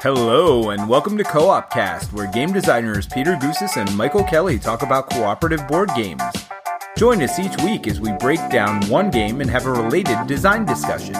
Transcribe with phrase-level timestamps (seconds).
[0.00, 4.56] Hello, and welcome to Co op Cast, where game designers Peter Gousis and Michael Kelley
[4.56, 6.22] talk about cooperative board games.
[6.96, 10.64] Join us each week as we break down one game and have a related design
[10.64, 11.16] discussion.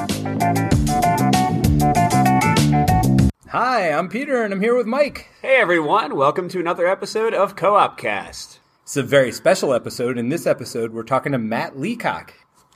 [3.49, 5.29] Hi, I'm Peter, and I'm here with Mike.
[5.42, 8.60] Hey everyone, welcome to another episode of Co-op Cast.
[8.85, 10.17] It's a very special episode.
[10.17, 12.33] In this episode, we're talking to Matt Leacock.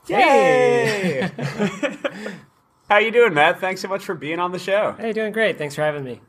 [0.09, 1.31] Yay!
[2.93, 3.59] How you doing, Matt?
[3.59, 4.95] Thanks so much for being on the show.
[4.99, 5.57] Hey, doing great.
[5.57, 6.21] Thanks for having me.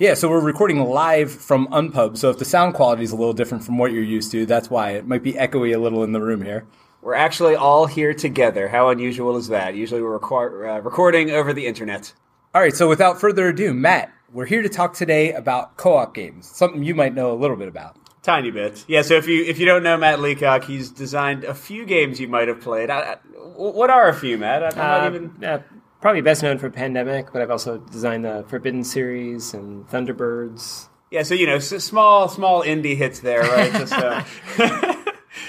[0.00, 3.32] Yeah, so we're recording live from Unpub, so if the sound quality is a little
[3.32, 6.10] different from what you're used to, that's why it might be echoey a little in
[6.10, 6.66] the room here.
[7.02, 8.66] We're actually all here together.
[8.66, 9.76] How unusual is that?
[9.76, 12.12] Usually we're record- uh, recording over the internet.
[12.52, 16.48] All right, so without further ado, Matt, we're here to talk today about co-op games,
[16.48, 17.94] something you might know a little bit about.
[18.22, 19.02] Tiny bit, yeah.
[19.02, 22.26] So if you if you don't know Matt Leacock, he's designed a few games you
[22.26, 22.90] might have played.
[22.90, 23.16] I, I,
[23.54, 24.64] what are a few, Matt?
[24.64, 25.44] I'm not Uh, even.
[25.44, 25.58] uh,
[26.00, 30.88] probably best known for Pandemic, but I've also designed the Forbidden series and Thunderbirds.
[31.10, 33.72] Yeah, so you know, s- small small indie hits there, right?
[33.72, 34.22] Just, uh,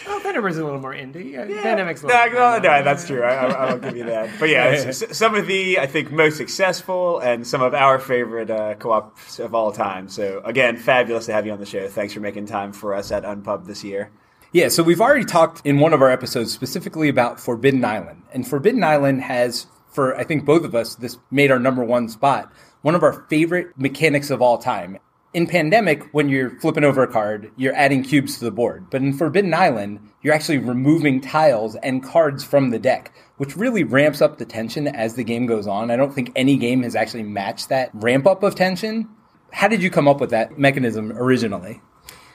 [0.08, 1.36] Oh, Thunderbirds is a little more indie.
[1.38, 3.24] Uh, Pandemic's a No, little no, no, that's true.
[3.24, 4.30] I, I, I'll give you that.
[4.40, 7.98] But yeah, s- s- some of the I think most successful and some of our
[7.98, 10.08] favorite uh, co-ops of all time.
[10.08, 11.88] So again, fabulous to have you on the show.
[11.88, 14.12] Thanks for making time for us at Unpub this year.
[14.52, 18.24] Yeah, so we've already talked in one of our episodes specifically about Forbidden Island.
[18.34, 22.10] And Forbidden Island has, for I think both of us, this made our number one
[22.10, 22.52] spot,
[22.82, 24.98] one of our favorite mechanics of all time.
[25.32, 28.90] In Pandemic, when you're flipping over a card, you're adding cubes to the board.
[28.90, 33.84] But in Forbidden Island, you're actually removing tiles and cards from the deck, which really
[33.84, 35.92] ramps up the tension as the game goes on.
[35.92, 39.08] I don't think any game has actually matched that ramp up of tension.
[39.52, 41.82] How did you come up with that mechanism originally?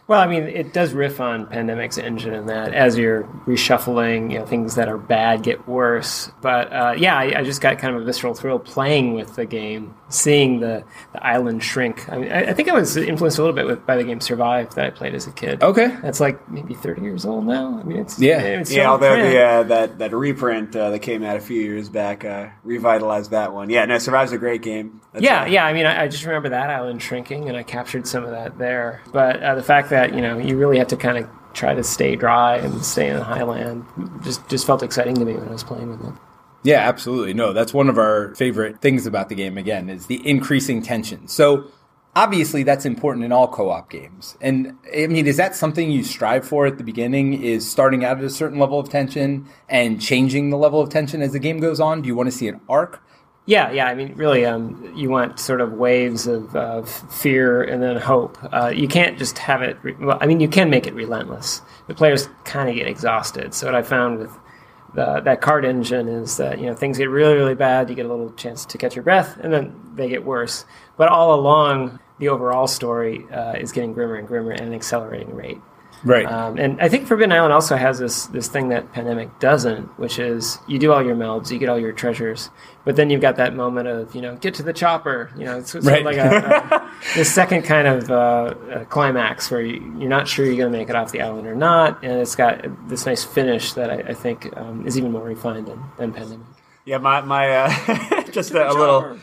[0.07, 4.39] Well, I mean, it does riff on Pandemic's engine in that as you're reshuffling, you
[4.39, 6.31] know, things that are bad get worse.
[6.43, 9.47] But uh, yeah, I, I just got kind of a visceral thrill playing with the
[9.47, 12.07] game, seeing the, the island shrink.
[12.11, 14.21] I mean, I, I think I was influenced a little bit with, by the game
[14.21, 15.63] Survive that I played as a kid.
[15.63, 15.97] Okay.
[16.03, 17.79] That's like maybe 30 years old now.
[17.79, 18.41] I mean, it's Yeah.
[18.41, 21.63] it's Yeah, still although the uh, that that reprint uh, that came out a few
[21.63, 23.71] years back uh, revitalized that one.
[23.71, 25.01] Yeah, no, Survive's a great game.
[25.13, 25.65] That's, Yeah, uh, yeah.
[25.65, 28.59] I mean, I, I just remember that island shrinking, and I captured some of that
[28.59, 29.01] there.
[29.13, 31.85] But uh, the fact that you know you really have to kind of try to
[31.85, 33.85] stay dry and stay in the highland
[34.23, 36.15] just just felt exciting to me when I was playing with it.
[36.65, 37.35] Yeah, absolutely.
[37.35, 41.29] No, that's one of our favorite things about the game, again, is the increasing tension.
[41.29, 41.67] So,
[42.17, 44.39] obviously, that's important in all co op games.
[44.41, 47.43] And, I mean, is that something you strive for at the beginning?
[47.43, 51.21] Is starting out at a certain level of tension and changing the level of tension
[51.21, 52.01] as the game goes on?
[52.01, 53.03] Do you want to see an arc?
[53.47, 53.87] Yeah, yeah.
[53.87, 58.39] I mean, really, um, you want sort of waves of, of fear and then hope.
[58.51, 59.77] Uh, you can't just have it.
[59.83, 61.61] Re- well, I mean, you can make it relentless.
[61.87, 63.53] The players kind of get exhausted.
[63.53, 64.31] So what I found with
[64.95, 67.91] the, that card engine is that you know things get really, really bad.
[67.91, 70.65] You get a little chance to catch your breath, and then they get worse.
[70.97, 75.35] But all along, the overall story uh, is getting grimmer and grimmer at an accelerating
[75.35, 75.59] rate.
[76.05, 76.27] Right.
[76.27, 80.19] Um, and I think Forbidden Island also has this this thing that Pandemic doesn't, which
[80.19, 82.51] is you do all your melds, you get all your treasures,
[82.85, 85.31] but then you've got that moment of you know get to the chopper.
[85.37, 86.05] You know, it's sort Right.
[86.05, 90.45] like a, a this second kind of uh, uh, climax where you, you're not sure
[90.45, 93.25] you're going to make it off the island or not, and it's got this nice
[93.25, 96.47] finish that I, I think um, is even more refined than, than Pandemic.
[96.85, 99.17] Yeah, my my uh, just a, a little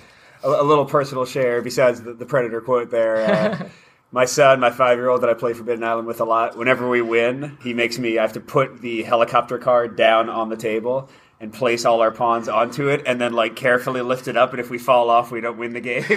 [0.44, 3.18] a, a little personal share besides the, the predator quote there.
[3.18, 3.70] Uh,
[4.12, 6.58] my son, my five year old that I play Forbidden Island with a lot.
[6.58, 8.18] Whenever we win, he makes me.
[8.18, 12.12] I have to put the helicopter card down on the table and place all our
[12.12, 14.52] pawns onto it, and then like carefully lift it up.
[14.52, 16.04] And if we fall off, we don't win the game.
[16.08, 16.14] so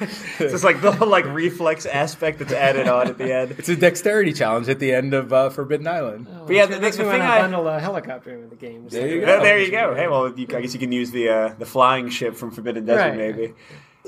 [0.00, 3.52] it's, it's just like the whole like reflex aspect that's added on at the end.
[3.56, 6.26] it's a dexterity challenge at the end of uh, Forbidden Island.
[6.44, 8.48] But yeah, It the, makes the me thing want to I bundle a helicopter into
[8.48, 8.88] the game.
[8.88, 9.42] There you Oh, go.
[9.44, 9.94] there you go.
[9.94, 12.84] Hey, well, you, I guess you can use the uh, the flying ship from Forbidden
[12.84, 13.16] Desert, Right.
[13.16, 13.54] maybe.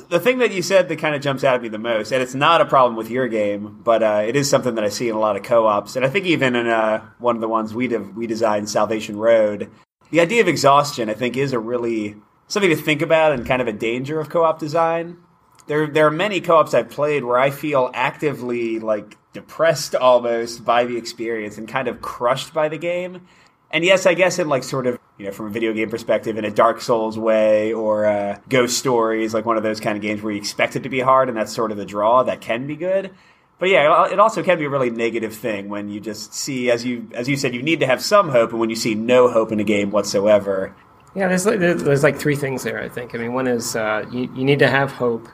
[0.08, 2.22] The thing that you said that kind of jumps out at me the most, and
[2.22, 5.08] it's not a problem with your game, but uh, it is something that I see
[5.08, 7.74] in a lot of co-ops, and I think even in uh, one of the ones
[7.74, 9.70] we de- we designed, Salvation Road,
[10.10, 12.16] the idea of exhaustion, I think, is a really
[12.46, 15.18] something to think about and kind of a danger of co-op design.
[15.66, 20.84] There, there are many co-ops I've played where I feel actively like depressed almost by
[20.84, 23.26] the experience and kind of crushed by the game.
[23.70, 26.38] And yes, I guess in like sort of you know from a video game perspective,
[26.38, 30.02] in a Dark Souls way, or uh, Ghost Stories, like one of those kind of
[30.02, 32.40] games where you expect it to be hard, and that's sort of the draw that
[32.40, 33.10] can be good.
[33.58, 36.84] But yeah, it also can be a really negative thing when you just see, as
[36.84, 39.28] you as you said, you need to have some hope, and when you see no
[39.28, 40.76] hope in a game whatsoever,
[41.14, 42.80] Yeah, there's like, there's like three things there.
[42.80, 43.14] I think.
[43.14, 45.28] I mean, one is uh, you you need to have hope.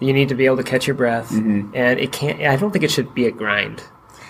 [0.00, 2.42] You need to be able to catch your breath, and it can't.
[2.42, 3.82] I don't think it should be a grind.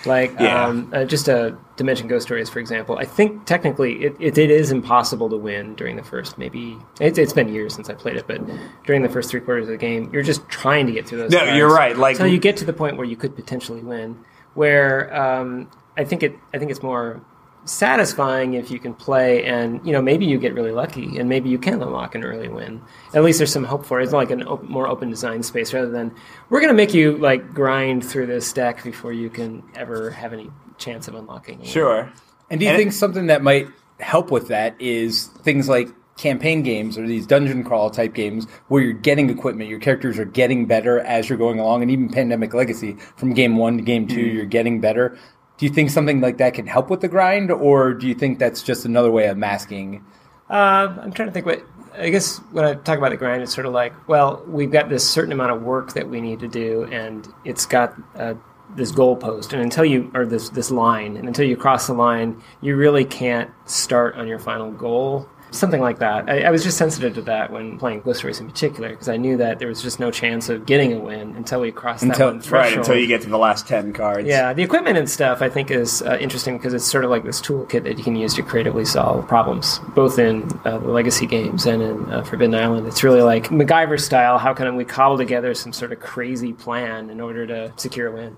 [0.05, 0.65] Like Yeah.
[0.65, 2.97] um, uh, just a Dimension Ghost Stories, for example.
[2.97, 7.17] I think technically it, it, it is impossible to win during the first maybe it,
[7.17, 8.41] it's been years since I played it, but
[8.85, 11.31] during the first three quarters of the game, you're just trying to get through those.
[11.31, 14.17] No, you're right, like- until you get to the point where you could potentially win.
[14.55, 17.21] Where um, I think it I think it's more
[17.65, 21.49] satisfying if you can play and you know maybe you get really lucky and maybe
[21.49, 22.81] you can unlock an early win
[23.13, 25.73] at least there's some hope for it it's like an op- more open design space
[25.73, 26.13] rather than
[26.49, 30.33] we're going to make you like grind through this deck before you can ever have
[30.33, 31.67] any chance of unlocking a win.
[31.67, 32.11] Sure.
[32.49, 33.67] And do you And think it- something that might
[33.99, 35.87] help with that is things like
[36.17, 40.25] campaign games or these dungeon crawl type games where you're getting equipment, your characters are
[40.25, 44.07] getting better as you're going along, and even Pandemic Legacy from game one to game
[44.07, 44.35] 2 Mm-hmm.
[44.35, 45.17] you're getting better.
[45.63, 48.37] Do you think something like that can help with the grind, or do you think
[48.37, 50.03] that's just another way of masking?
[50.49, 51.65] Uh, I'm trying to think what.
[51.97, 54.89] I guess when I talk about the grind, it's sort of like, well, we've got
[54.89, 58.33] this certain amount of work that we need to do, and it's got uh,
[58.75, 62.43] this goalpost, and until you or this this line, and until you cross the line,
[62.59, 65.29] you really can't start on your final goal.
[65.53, 66.29] Something like that.
[66.29, 69.17] I, I was just sensitive to that when playing Ghost Stories in particular, because I
[69.17, 72.19] knew that there was just no chance of getting a win until we crossed that
[72.19, 72.51] one threshold.
[72.51, 74.27] Right, until you get to the last 10 cards.
[74.27, 77.23] Yeah, the equipment and stuff I think is uh, interesting because it's sort of like
[77.23, 81.27] this toolkit that you can use to creatively solve problems, both in uh, the legacy
[81.27, 82.87] games and in uh, Forbidden Island.
[82.87, 84.39] It's really like MacGyver style.
[84.39, 88.11] How can we cobble together some sort of crazy plan in order to secure a
[88.11, 88.37] win?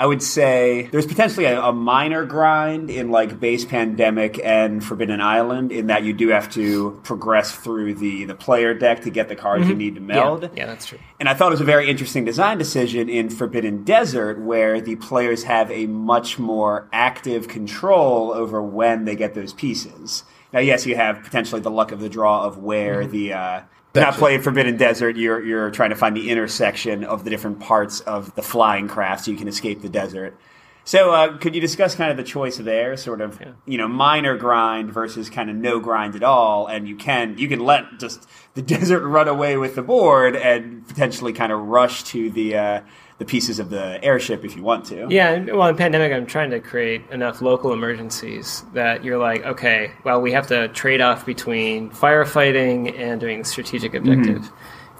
[0.00, 5.20] I would say there's potentially a, a minor grind in like base pandemic and Forbidden
[5.20, 9.28] Island in that you do have to progress through the the player deck to get
[9.28, 10.40] the cards you need to meld.
[10.40, 10.56] Mm-hmm.
[10.56, 10.98] Yeah, yeah, that's true.
[11.18, 14.96] And I thought it was a very interesting design decision in Forbidden Desert where the
[14.96, 20.24] players have a much more active control over when they get those pieces.
[20.50, 23.60] Now, yes, you have potentially the luck of the draw of where the uh,
[23.94, 24.18] not Gotcha.
[24.18, 28.34] playing Forbidden Desert, you're you're trying to find the intersection of the different parts of
[28.34, 30.38] the flying craft so you can escape the desert.
[30.84, 34.36] So, uh, could you discuss kind of the choice there, sort of, you know, minor
[34.36, 38.28] grind versus kind of no grind at all, and you can you can let just
[38.54, 42.80] the desert run away with the board and potentially kind of rush to the uh,
[43.20, 45.06] the pieces of the airship if you want to.
[45.10, 49.92] Yeah, well, in pandemic, I'm trying to create enough local emergencies that you're like, okay,
[50.04, 54.10] well, we have to trade off between firefighting and doing strategic mm-hmm.
[54.10, 54.50] objective,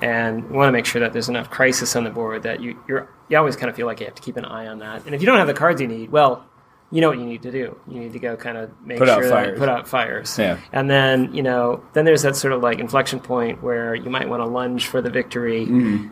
[0.03, 2.79] and we want to make sure that there's enough crisis on the board that you
[2.87, 5.07] you're you always kind of feel like you have to keep an eye on that.
[5.07, 6.45] And if you don't have the cards you need, well.
[6.93, 7.79] You know what you need to do.
[7.89, 9.59] You need to go kind of make Put sure that fires.
[9.59, 10.37] put out fires.
[10.37, 10.59] Yeah.
[10.73, 14.29] And then, you know, then there's that sort of like inflection point where you might
[14.29, 15.67] want to lunge for the victory,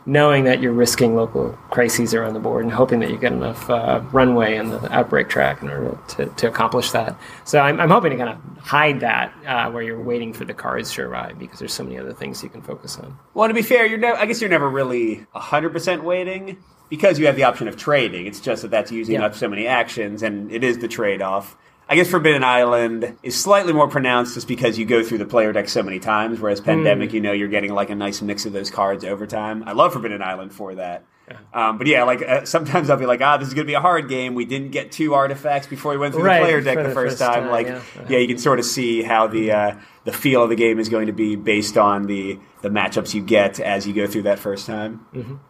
[0.06, 3.69] knowing that you're risking local crises around the board and hoping that you get enough
[3.69, 7.19] uh, runway in the outbreak track in order to, to accomplish that.
[7.44, 10.54] So I'm, I'm hoping to kind of hide that uh, where you're waiting for the
[10.54, 13.19] cards to arrive because there's so many other things you can focus on.
[13.34, 16.58] Well, to be fair, you're no, I guess you're never really 100% waiting
[16.88, 18.26] because you have the option of trading.
[18.26, 19.26] It's just that that's using Yeah.
[19.26, 21.56] up so many actions, and it is the trade off.
[21.90, 25.52] I guess Forbidden Island is slightly more pronounced just because you go through the player
[25.55, 28.52] deck so many times, whereas Pandemic, you know, you're getting like a nice mix of
[28.52, 29.64] those cards over time.
[29.67, 31.05] I love Forbidden Island for that.
[31.52, 33.75] Um, but yeah, like uh, sometimes I'll be like, ah, this is going to be
[33.75, 34.35] a hard game.
[34.35, 36.94] We didn't get two artifacts before we went through Right, the player deck the, the
[36.94, 37.43] first, first time.
[37.44, 37.81] time, Like, yeah.
[38.08, 39.75] yeah, you can sort of see how the uh,
[40.05, 43.23] the feel of the game is going to be based on the the matchups you
[43.23, 45.40] get as you go through that first time.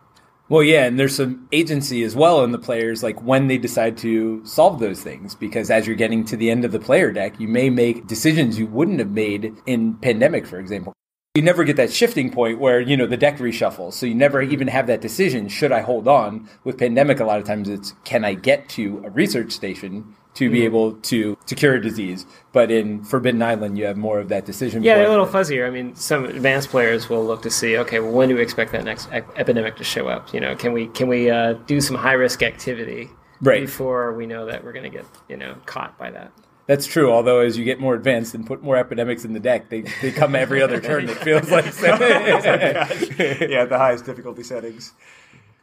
[0.50, 3.98] Well, yeah, and there's some agency as well in the players, like when they decide
[3.98, 5.34] to solve those things.
[5.34, 8.58] Because as you're getting to the end of the player deck, you may make decisions
[8.58, 10.94] you wouldn't have made in Pandemic, for example.
[11.34, 13.92] You never get that shifting point where, you know, the deck reshuffles.
[13.92, 16.49] So you never even have that decision, should I hold on?
[16.64, 20.50] With Pandemic, a lot of times it's, can I get to a research station to
[20.50, 22.26] be able to, to cure a disease?
[22.52, 25.66] But in Forbidden Island, you have more of that decision Yeah, they're a little fuzzier.
[25.66, 28.73] I mean, some advanced players will look to see, okay, well, when do we expect
[28.73, 30.32] that next ep- epidemic to show up?
[30.32, 33.61] You know, can we can we uh, do some high risk activity Right.
[33.61, 36.32] before we know that we're going to get you know caught by that?
[36.66, 37.11] That's true.
[37.11, 40.12] Although as you get more advanced and put more epidemics in the deck, they, they
[40.12, 41.08] come every other turn.
[41.08, 41.64] It feels like.
[41.82, 44.92] yeah, the highest difficulty settings.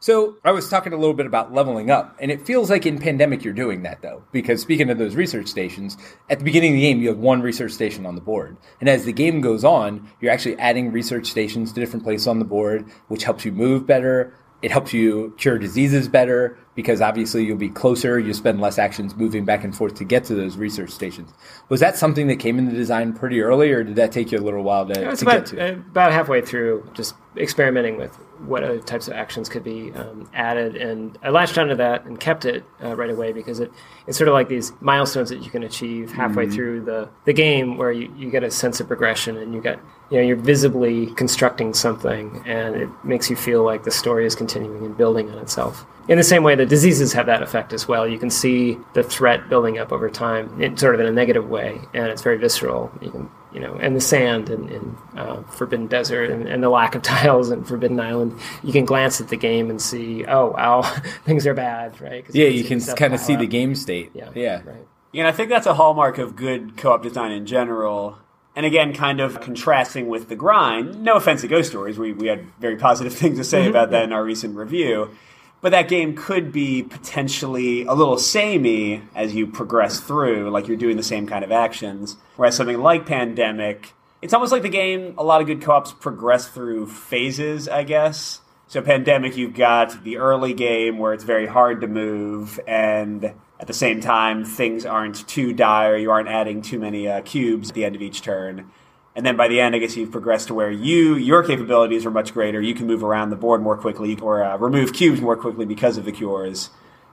[0.05, 2.99] So I was talking a little bit about leveling up, and it feels like in
[2.99, 5.97] pandemic you're doing that though, because speaking of those research stations,
[6.29, 8.87] at the beginning of the game you have one research station on the board, and
[8.87, 12.45] as the game goes on, you're actually adding research stations to different places on the
[12.45, 14.31] board, which helps you move better.
[14.61, 18.19] It helps you cure diseases better because obviously you'll be closer.
[18.19, 21.33] You spend less actions moving back and forth to get to those research stations.
[21.69, 24.37] Was that something that came in the design pretty early, or did that take you
[24.37, 25.67] a little while to, to about get to?
[25.67, 30.29] uh, about halfway through, just experimenting with what other types of actions could be um,
[30.33, 30.75] added.
[30.75, 33.71] And I latched onto that and kept it uh, right away because it,
[34.07, 37.77] it's sort of like these milestones that you can achieve halfway through the, the game
[37.77, 39.79] where you, you get a sense of progression and you get
[40.11, 44.35] you know you're visibly constructing something and it makes you feel like the story is
[44.35, 45.85] continuing and building on itself.
[46.07, 48.07] In the same way that diseases have that effect as well.
[48.07, 51.49] You can see the threat building up over time, in, sort of in a negative
[51.49, 52.91] way, and it's very visceral.
[53.01, 56.69] You can you know, and the sand and, in uh, Forbidden Desert and, and, the
[56.69, 60.51] lack of tiles and Forbidden Island, you can glance at the game and see, oh
[60.51, 60.81] wow,
[61.25, 62.25] things are bad, right?
[62.31, 63.39] Yeah, you can, can kind of see up.
[63.39, 64.11] the game state.
[64.13, 64.85] Yeah, yeah, right.
[65.13, 68.19] Yeah, and I think that's a hallmark of good co-op design in general.
[68.57, 71.01] And again, kind of contrasting with the grind.
[71.01, 73.69] No offense to Ghost Stories, we we had very positive things to say mm-hmm.
[73.69, 75.15] about that in our recent review
[75.61, 80.77] but that game could be potentially a little samey as you progress through, like you're
[80.77, 82.17] doing the same kind of actions.
[82.35, 85.93] Whereas something like Pandemic, it's almost like the game, a lot of good co ops
[85.93, 88.41] progress through phases, I guess.
[88.67, 93.67] So, Pandemic, you've got the early game where it's very hard to move, and at
[93.67, 95.95] the same time, things aren't too dire.
[95.95, 98.71] You aren't adding too many uh, cubes at the end of each turn.
[99.15, 102.11] And then by the end, I guess you've progressed to where you your capabilities are
[102.11, 102.61] much greater.
[102.61, 105.97] You can move around the board more quickly or uh, remove cubes more quickly because
[105.97, 106.69] of the cures.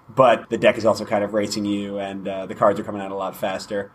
[0.09, 3.01] But the deck is also kind of racing you, and uh, the cards are coming
[3.01, 3.93] out a lot faster.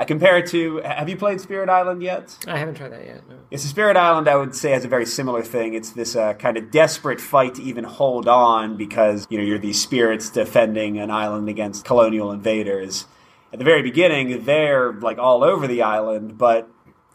[0.00, 0.76] I compare it to.
[0.84, 2.38] Have you played Spirit Island yet?
[2.46, 3.28] I haven't tried that yet.
[3.28, 3.34] No.
[3.50, 4.28] It's a Spirit Island.
[4.28, 5.74] I would say has a very similar thing.
[5.74, 9.58] It's this uh, kind of desperate fight to even hold on because you know you're
[9.58, 13.06] these spirits defending an island against colonial invaders.
[13.52, 16.70] At the very beginning, they're like all over the island, but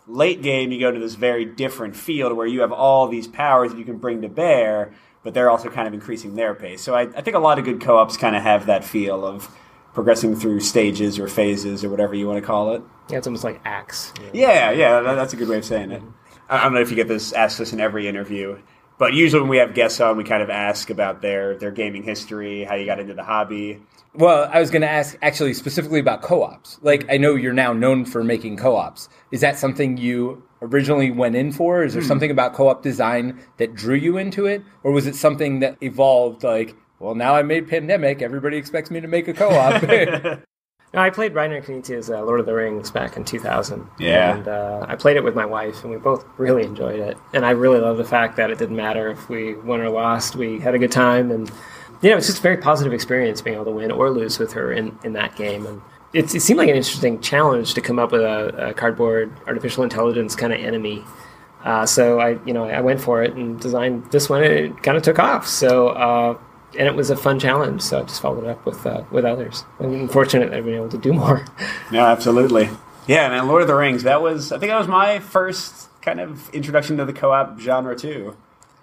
[0.07, 3.71] late game you go to this very different field where you have all these powers
[3.71, 4.93] that you can bring to bear
[5.23, 6.81] but they're also kind of increasing their pace.
[6.81, 9.49] So i, I think a lot of good co-ops kind of have that feel of
[9.93, 12.81] progressing through stages or phases or whatever you want to call it.
[13.09, 16.01] Yeah it's almost like acts yeah yeah, yeah that's a good way of saying it.
[16.49, 18.59] I don't know if you get this asked this in every interview
[18.97, 22.03] but usually when we have guests on we kind of ask about their their gaming
[22.03, 23.79] history how you got into the hobby
[24.15, 26.77] well, I was going to ask actually specifically about co-ops.
[26.83, 29.09] Like, I know you're now known for making co-ops.
[29.31, 31.83] Is that something you originally went in for?
[31.83, 32.07] Is there hmm.
[32.07, 36.43] something about co-op design that drew you into it, or was it something that evolved?
[36.43, 38.21] Like, well, now I made Pandemic.
[38.21, 39.81] Everybody expects me to make a co-op.
[40.93, 43.87] no, I played Reiner Knizia's uh, Lord of the Rings back in 2000.
[43.97, 44.37] Yeah.
[44.37, 47.17] And uh, I played it with my wife, and we both really enjoyed it.
[47.33, 50.35] And I really love the fact that it didn't matter if we won or lost.
[50.35, 51.51] We had a good time, and
[52.03, 54.53] you know, it's just a very positive experience being able to win or lose with
[54.53, 55.65] her in, in that game.
[55.65, 55.81] And
[56.13, 59.83] it, it seemed like an interesting challenge to come up with a, a cardboard artificial
[59.83, 61.03] intelligence kind of enemy.
[61.63, 64.43] Uh, so I, you know, I went for it and designed this one.
[64.43, 65.47] And It kind of took off.
[65.47, 66.37] So, uh,
[66.77, 67.81] and it was a fun challenge.
[67.81, 69.63] So I just followed it up with uh, with others.
[69.79, 71.45] I'm fortunate that I've been able to do more.
[71.91, 72.69] Yeah, absolutely.
[73.07, 74.01] Yeah, man, Lord of the Rings.
[74.01, 77.95] That was, I think, that was my first kind of introduction to the co-op genre
[77.95, 78.35] too.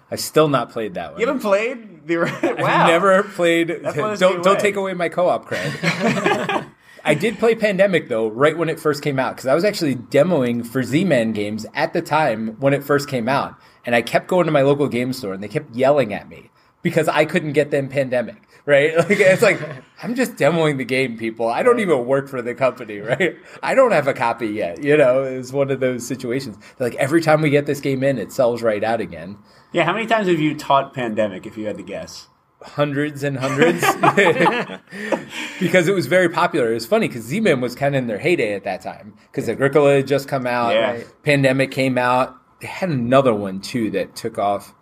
[0.09, 1.19] I've still not played that one.
[1.19, 2.17] You haven't played the?
[2.17, 2.65] Wow.
[2.65, 3.67] I've never played.
[3.67, 6.67] Don't don't take away my co-op cred.
[7.03, 9.95] I did play Pandemic though, right when it first came out, because I was actually
[9.95, 13.55] demoing for Z-Man games at the time when it first came out,
[13.85, 16.51] and I kept going to my local game store, and they kept yelling at me
[16.81, 18.37] because I couldn't get them Pandemic.
[18.65, 18.93] Right?
[18.97, 19.59] Like it's like
[20.03, 21.47] I'm just demoing the game, people.
[21.47, 23.35] I don't even work for the company, right?
[23.63, 24.83] I don't have a copy yet.
[24.83, 26.57] You know, it's one of those situations.
[26.79, 29.37] Like every time we get this game in, it sells right out again.
[29.71, 32.27] Yeah, how many times have you taught Pandemic, if you had to guess?
[32.61, 33.79] Hundreds and hundreds.
[35.59, 36.71] because it was very popular.
[36.71, 39.15] It was funny because Z-Man was kind of in their heyday at that time.
[39.31, 41.01] Because Agricola had just come out, yeah.
[41.23, 42.37] Pandemic came out.
[42.59, 44.75] They had another one, too, that took off.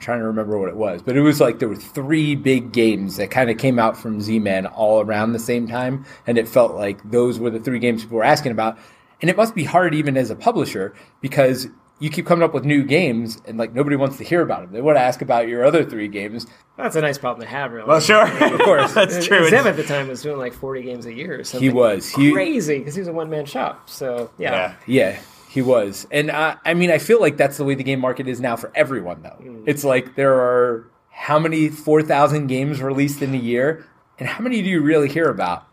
[0.00, 1.02] I'm trying to remember what it was.
[1.02, 4.22] But it was like there were three big games that kind of came out from
[4.22, 6.06] Z-Man all around the same time.
[6.26, 8.78] And it felt like those were the three games people were asking about.
[9.20, 12.64] And it must be hard even as a publisher because you keep coming up with
[12.64, 14.72] new games and like nobody wants to hear about them.
[14.72, 16.46] They want to ask about your other three games.
[16.78, 17.86] That's a nice problem to have, really.
[17.86, 19.50] Well, sure, of course, that's true.
[19.50, 21.40] Zev at the time was doing like forty games a year.
[21.40, 23.90] Or something he was crazy because he was a one man shop.
[23.90, 24.52] So yeah.
[24.52, 26.06] yeah, yeah, he was.
[26.12, 28.54] And uh, I mean, I feel like that's the way the game market is now
[28.54, 29.22] for everyone.
[29.22, 29.64] Though mm.
[29.66, 33.84] it's like there are how many four thousand games released in a year,
[34.18, 35.66] and how many do you really hear about?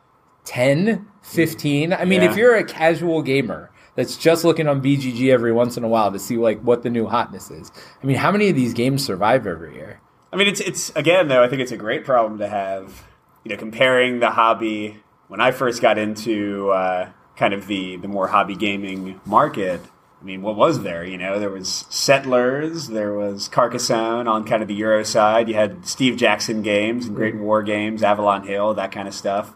[0.45, 1.91] 10, 15?
[1.91, 2.31] I mean, yeah.
[2.31, 6.09] if you're a casual gamer that's just looking on BGG every once in a while
[6.11, 7.69] to see like what the new hotness is.
[8.01, 9.99] I mean, how many of these games survive every year?
[10.31, 11.43] I mean, it's it's again though.
[11.43, 13.03] I think it's a great problem to have.
[13.43, 18.07] You know, comparing the hobby when I first got into uh, kind of the the
[18.07, 19.81] more hobby gaming market.
[20.19, 21.05] I mean, what was there?
[21.05, 25.47] You know, there was Settlers, there was Carcassonne on kind of the Euro side.
[25.47, 29.55] You had Steve Jackson games and Great War games, Avalon Hill, that kind of stuff.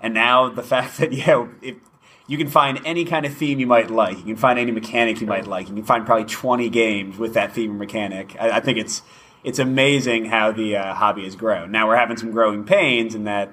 [0.00, 1.78] And now the fact that yeah, it,
[2.28, 4.18] you can find any kind of theme you might like.
[4.18, 5.68] You can find any mechanic you might like.
[5.68, 8.36] You can find probably 20 games with that theme or mechanic.
[8.38, 9.02] I, I think it's
[9.42, 11.72] it's amazing how the uh, hobby has grown.
[11.72, 13.52] Now we're having some growing pains in that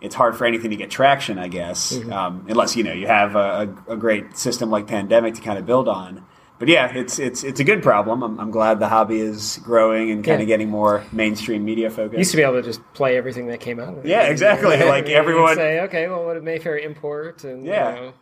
[0.00, 2.12] it's hard for anything to get traction, I guess, Mm-hmm.
[2.12, 5.66] um, unless you know you have a, a, great system like Pandemic to kind of
[5.66, 6.24] build on.
[6.58, 8.22] But yeah, it's it's it's a good problem.
[8.22, 10.42] I'm, I'm glad the hobby is growing and kind Yeah.
[10.42, 12.18] of getting more mainstream media focused.
[12.18, 13.94] Used to be able to just play everything that came out.
[13.96, 14.06] of it.
[14.06, 14.76] Yeah, exactly.
[14.84, 17.44] Like You'd everyone- say, okay, well, what did Mayfair import?
[17.44, 17.94] And Yeah.
[17.94, 18.12] you know,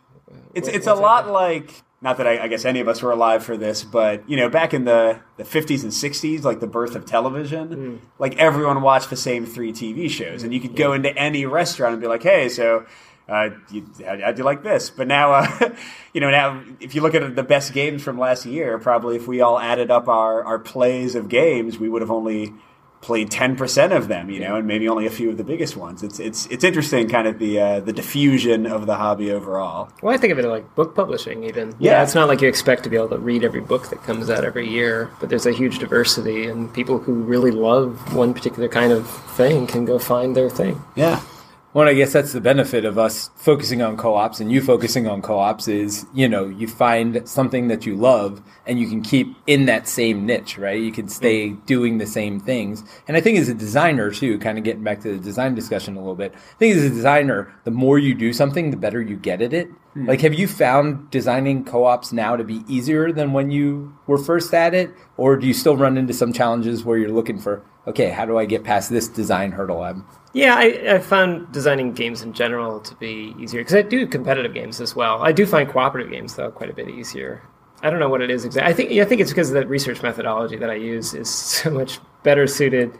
[0.53, 1.69] It's what- it's a lot like
[2.01, 4.49] not that I, I guess any of us were alive for this, but you know,
[4.49, 7.95] back in the the fifties and sixties, like the birth of television, Hmm.
[8.19, 11.93] like everyone watched the same three TV shows, and you could go into any restaurant
[11.93, 12.85] and be like, "Hey, so."
[13.27, 14.89] Uh, you, how, how'd you like this?
[14.89, 15.69] But now, uh,
[16.15, 19.27] you know, now if you look at the best games from last year, probably if
[19.27, 22.55] we all added up our, our plays of games, we would have only
[23.01, 25.77] played ten percent of them, you know, and maybe only a few of the biggest
[25.77, 26.03] ones.
[26.03, 29.89] It's it's it's interesting, kind of the uh, the diffusion of the hobby overall.
[30.01, 31.75] Well, I think of it like book publishing, even.
[31.79, 32.03] Yeah.
[32.03, 34.43] it's not like you expect to be able to read every book that comes out
[34.43, 38.91] every year, but there's a huge diversity, and people who really love one particular kind
[38.91, 40.81] of thing can go find their thing.
[40.95, 41.21] Yeah.
[41.71, 45.21] Well, I guess that's the benefit of us focusing on co-ops and you focusing on
[45.21, 49.65] co-ops is, you know, you find something that you love and you can keep in
[49.65, 50.81] that same niche, right?
[50.81, 51.65] You can stay mm-hmm.
[51.65, 52.83] doing the same things.
[53.07, 55.95] And I think as a designer too, kind of getting back to the design discussion
[55.95, 58.99] a little bit, I think as a designer, the more you do something, the better
[58.99, 59.69] you get at it.
[59.69, 60.07] Mm-hmm.
[60.07, 64.55] Like, have you found designing co-ops now to be easier than when you were first
[64.55, 64.89] at it?
[65.17, 68.37] Or do you still run into some challenges where you're looking for, okay, how do
[68.37, 72.79] I get past this design hurdle I'm Yeah, I, I found designing games in general
[72.81, 75.21] to be easier because I do competitive games as well.
[75.21, 77.41] I do find cooperative games though quite a bit easier.
[77.81, 78.71] I don't know what it is exactly.
[78.71, 81.29] I think I think it's because the research methodology that I use is
[81.61, 82.97] so much better suited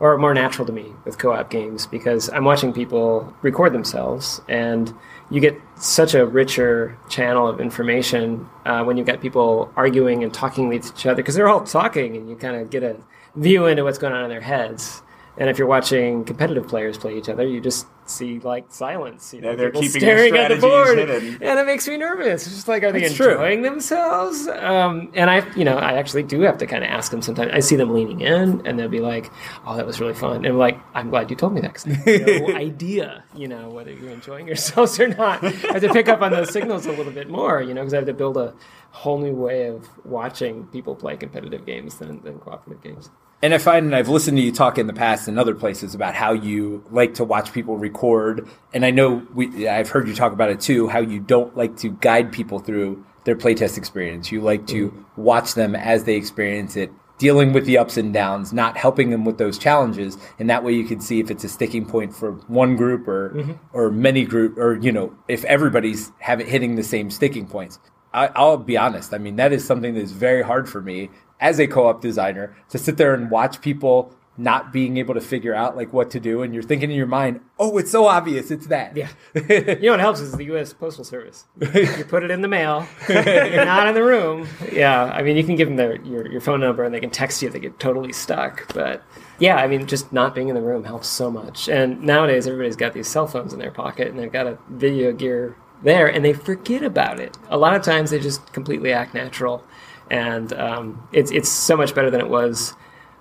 [0.00, 4.94] or more natural to me with co-op games because I'm watching people record themselves and
[5.28, 10.32] you get such a richer channel of information uh, when you've got people arguing and
[10.32, 12.96] talking with each other because they're all talking and you kind of get a
[13.40, 15.02] view into what's going on in their heads.
[15.40, 19.32] And if you're watching competitive players play each other, you just see like silence.
[19.32, 21.38] You know, Yeah, they're people keeping staring at the board, hidden.
[21.40, 22.44] and it makes me nervous.
[22.44, 23.30] It's just like, are they That's true.
[23.34, 24.48] enjoying themselves?
[24.48, 27.52] Um, and I, you know, I actually do have to kind of ask them sometimes.
[27.54, 29.30] I see them leaning in, and they'll be like,
[29.64, 31.86] "Oh, that was really fun," and I'm like, "I'm glad you told me that because
[31.86, 35.92] I have no idea, you know, whether you're enjoying yourselves or not." I have to
[35.92, 38.12] pick up on those signals a little bit more, you know, because I have to
[38.12, 38.54] build a
[38.90, 43.10] whole new way of watching people play competitive games than, than cooperative games.
[43.40, 45.94] And I find, and I've listened to you talk in the past in other places
[45.94, 48.48] about how you like to watch people record.
[48.74, 51.76] And I know we, I've heard you talk about it too, how you don't like
[51.78, 54.32] to guide people through their playtest experience.
[54.32, 55.22] You like to mm-hmm.
[55.22, 59.24] watch them as they experience it, dealing with the ups and downs, not helping them
[59.24, 60.18] with those challenges.
[60.40, 63.30] And that way you can see if it's a sticking point for one group or,
[63.30, 63.52] mm-hmm.
[63.72, 67.78] or many group, or, you know, if everybody's have it hitting the same sticking points.
[68.12, 69.14] I, I'll be honest.
[69.14, 72.56] I mean, that is something that is very hard for me as a co-op designer
[72.70, 76.20] to sit there and watch people not being able to figure out like what to
[76.20, 78.50] do, and you're thinking in your mind, "Oh, it's so obvious.
[78.50, 79.08] It's that." Yeah.
[79.34, 80.72] you know what helps is the U.S.
[80.72, 81.44] Postal Service.
[81.60, 82.86] You put it in the mail.
[83.08, 84.46] You're not in the room.
[84.72, 87.10] Yeah, I mean, you can give them their your, your phone number and they can
[87.10, 87.50] text you.
[87.50, 89.02] They get totally stuck, but
[89.40, 91.68] yeah, I mean, just not being in the room helps so much.
[91.68, 95.12] And nowadays, everybody's got these cell phones in their pocket and they've got a video
[95.12, 97.36] gear there, and they forget about it.
[97.50, 99.64] A lot of times, they just completely act natural,
[100.10, 102.74] and um, it's it's so much better than it was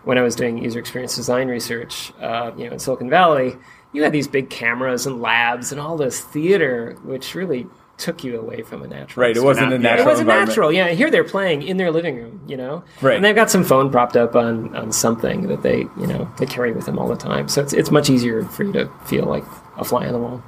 [0.04, 3.58] when I was doing user experience design research, uh, you know, in Silicon Valley,
[3.91, 8.39] you had these big cameras and labs and all this theater, which really took you
[8.39, 9.28] away from a natural.
[9.28, 9.36] Right.
[9.36, 10.08] It wasn't a natural.
[10.08, 10.50] It wasn't environment.
[10.50, 10.71] natural.
[10.71, 13.15] Yeah, here they're playing in their living room, you know, Right.
[13.15, 16.45] And they've got some phone propped up on on something that they, you know, they
[16.45, 17.50] carry with them all the time.
[17.50, 19.43] So it's it's much easier for you to feel like
[19.78, 20.43] a fly on the wall.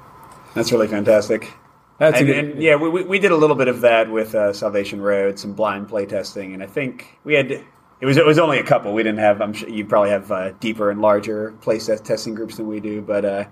[0.54, 1.52] That's really fantastic.
[2.00, 4.54] That's and, and yeah, we, we- we did a little bit of that with uh,
[4.54, 8.58] Salvation Road, some blind playtesting, and I think we had it was it was only
[8.60, 8.94] a couple.
[8.94, 9.42] We didn't have.
[9.42, 12.80] I'm sure you probably have uh, deeper and larger play test testing groups than we
[12.80, 13.46] do, but uh,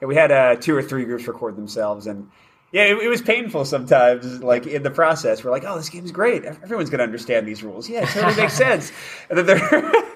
[0.00, 2.30] yeah, we had uh, two or three groups record themselves, and
[2.72, 4.42] yeah, it, it was painful sometimes.
[4.42, 6.44] Like in the process, we're like, "Oh, this game's great.
[6.44, 7.88] Everyone's going to understand these rules.
[7.90, 8.90] Yeah, it totally makes sense."
[9.28, 9.92] And then they're.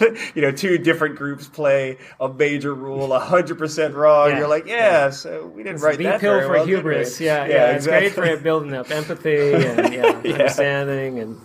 [0.34, 4.30] you know, two different groups play a major rule hundred percent wrong.
[4.30, 4.38] Yeah.
[4.38, 6.70] You're like, yeah, so we didn't It's write the that pill very for well, did
[6.70, 7.20] we?" hubris.
[7.20, 8.36] Yeah, yeah, it's great exactly.
[8.36, 10.32] for building up empathy and yeah, Yeah.
[10.32, 11.40] understanding and.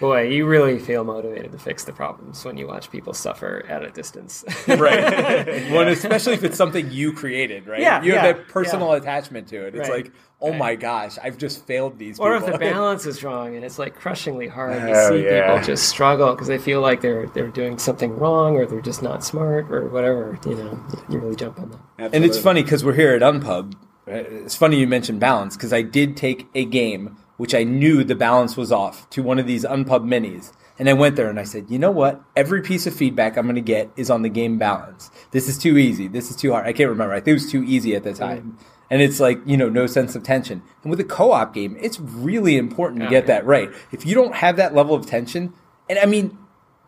[0.00, 3.82] Boy, you really feel motivated to fix the problems when you watch people suffer at
[3.82, 4.44] a distance.
[4.68, 5.68] right.
[5.72, 7.80] Well, especially if it's something you created, right?
[7.80, 9.74] Yeah, You have yeah, that personal attachment to it.
[9.74, 10.04] It's Right.
[10.04, 10.58] like, oh Right.
[10.58, 13.94] my gosh, I've just failed these or if the balance is wrong and it's like
[13.94, 15.46] crushingly hard you Oh, see yeah.
[15.54, 19.02] people just struggle because they feel like they're they're doing something wrong or they're just
[19.02, 22.84] not smart or whatever you know you really jump on that and it's funny because
[22.84, 23.74] we're here at Unpub.
[24.06, 28.14] It's funny you mentioned balance because I did take a game which I knew the
[28.14, 30.52] balance was off to one of these unpub minis.
[30.78, 32.20] And I went there and I said, you know what?
[32.36, 35.10] Every piece of feedback I'm going to get is on the game balance.
[35.32, 36.08] This is too easy.
[36.08, 36.66] This is too hard.
[36.66, 37.14] I can't remember.
[37.14, 38.58] I think it was too easy at the time.
[38.58, 38.64] Mm.
[38.90, 40.62] And it's like, you know, no sense of tension.
[40.82, 43.70] And with a co op game, it's really important to get that right.
[43.92, 45.52] If you don't have that level of tension,
[45.90, 46.38] and I mean,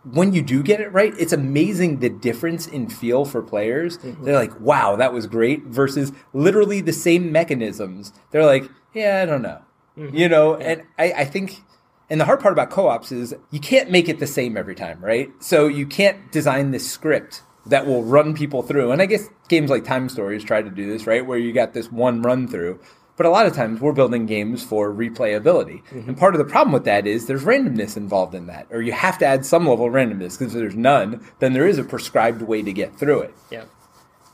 [0.04, 3.98] when you do get it right, it's amazing the difference in feel for players.
[3.98, 4.24] Mm-hmm.
[4.24, 8.12] They're like, wow, that was great, versus literally the same mechanisms.
[8.30, 9.60] They're like, yeah, I don't know.
[9.98, 10.16] Mm-hmm.
[10.16, 10.66] You know, yeah.
[10.66, 11.62] and I, I think
[12.10, 15.02] and the hard part about co-ops is you can't make it the same every time,
[15.02, 15.30] right?
[15.38, 18.92] So you can't design this script that will run people through.
[18.92, 21.24] And I guess games like Time Stories try to do this, right?
[21.24, 22.80] Where you got this one run through.
[23.16, 25.84] But a lot of times we're building games for replayability.
[25.84, 26.08] Mm-hmm.
[26.08, 28.66] And part of the problem with that is there's randomness involved in that.
[28.70, 31.66] Or you have to add some level of randomness because if there's none, then there
[31.66, 33.34] is a prescribed way to get through it.
[33.50, 33.64] Yeah.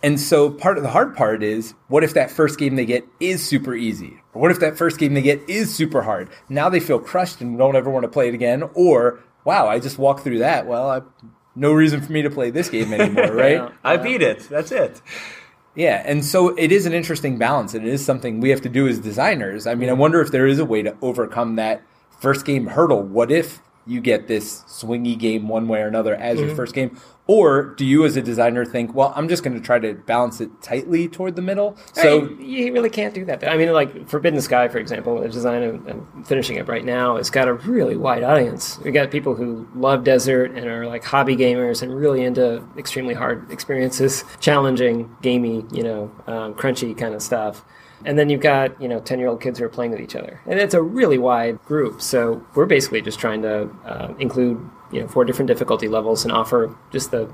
[0.04, 3.04] And so part of the hard part is what if that first game they get
[3.18, 4.20] is super easy?
[4.34, 6.30] Or what if that first game they get is super hard?
[6.48, 8.62] Now they feel crushed and don't ever want to play it again.
[8.74, 10.68] Or, wow, I just walked through that.
[10.68, 11.00] Well, I,
[11.56, 13.54] no reason for me to play this game anymore, right?
[13.54, 13.70] yeah.
[13.82, 14.48] I beat it.
[14.48, 15.00] That's it.
[15.74, 18.68] Yeah, and so it is an interesting balance, and it is something we have to
[18.68, 19.66] do as designers.
[19.66, 21.82] I mean, I wonder if there is a way to overcome that
[22.18, 23.02] first game hurdle.
[23.02, 26.46] What if you get this swingy game one way or another as mm-hmm.
[26.46, 26.98] your first game?
[27.28, 30.40] Or do you, as a designer, think, well, I'm just going to try to balance
[30.40, 31.76] it tightly toward the middle?
[31.92, 33.48] So you really can't do that.
[33.48, 37.30] I mean, like Forbidden Sky, for example, the design I'm finishing it right now, it's
[37.30, 38.78] got a really wide audience.
[38.78, 43.14] We got people who love desert and are like hobby gamers and really into extremely
[43.14, 47.64] hard experiences, challenging, gamey, you know, um, crunchy kind of stuff.
[48.04, 50.14] And then you've got, you know, 10 year old kids who are playing with each
[50.14, 50.40] other.
[50.46, 52.02] And it's a really wide group.
[52.02, 54.60] So we're basically just trying to uh, include,
[54.96, 57.32] you know, four different difficulty levels and offer just the,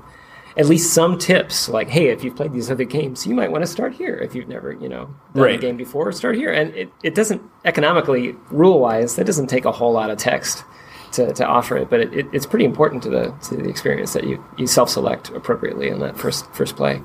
[0.57, 3.63] at least some tips like, hey, if you've played these other games, you might want
[3.63, 4.15] to start here.
[4.17, 5.55] If you've never, you know, done right.
[5.55, 6.51] a game before, start here.
[6.51, 10.63] And it, it doesn't, economically, rule wise, that doesn't take a whole lot of text.
[11.13, 14.13] To, to offer it, but it, it, it's pretty important to the to the experience
[14.13, 17.03] that you, you self select appropriately in that first first play.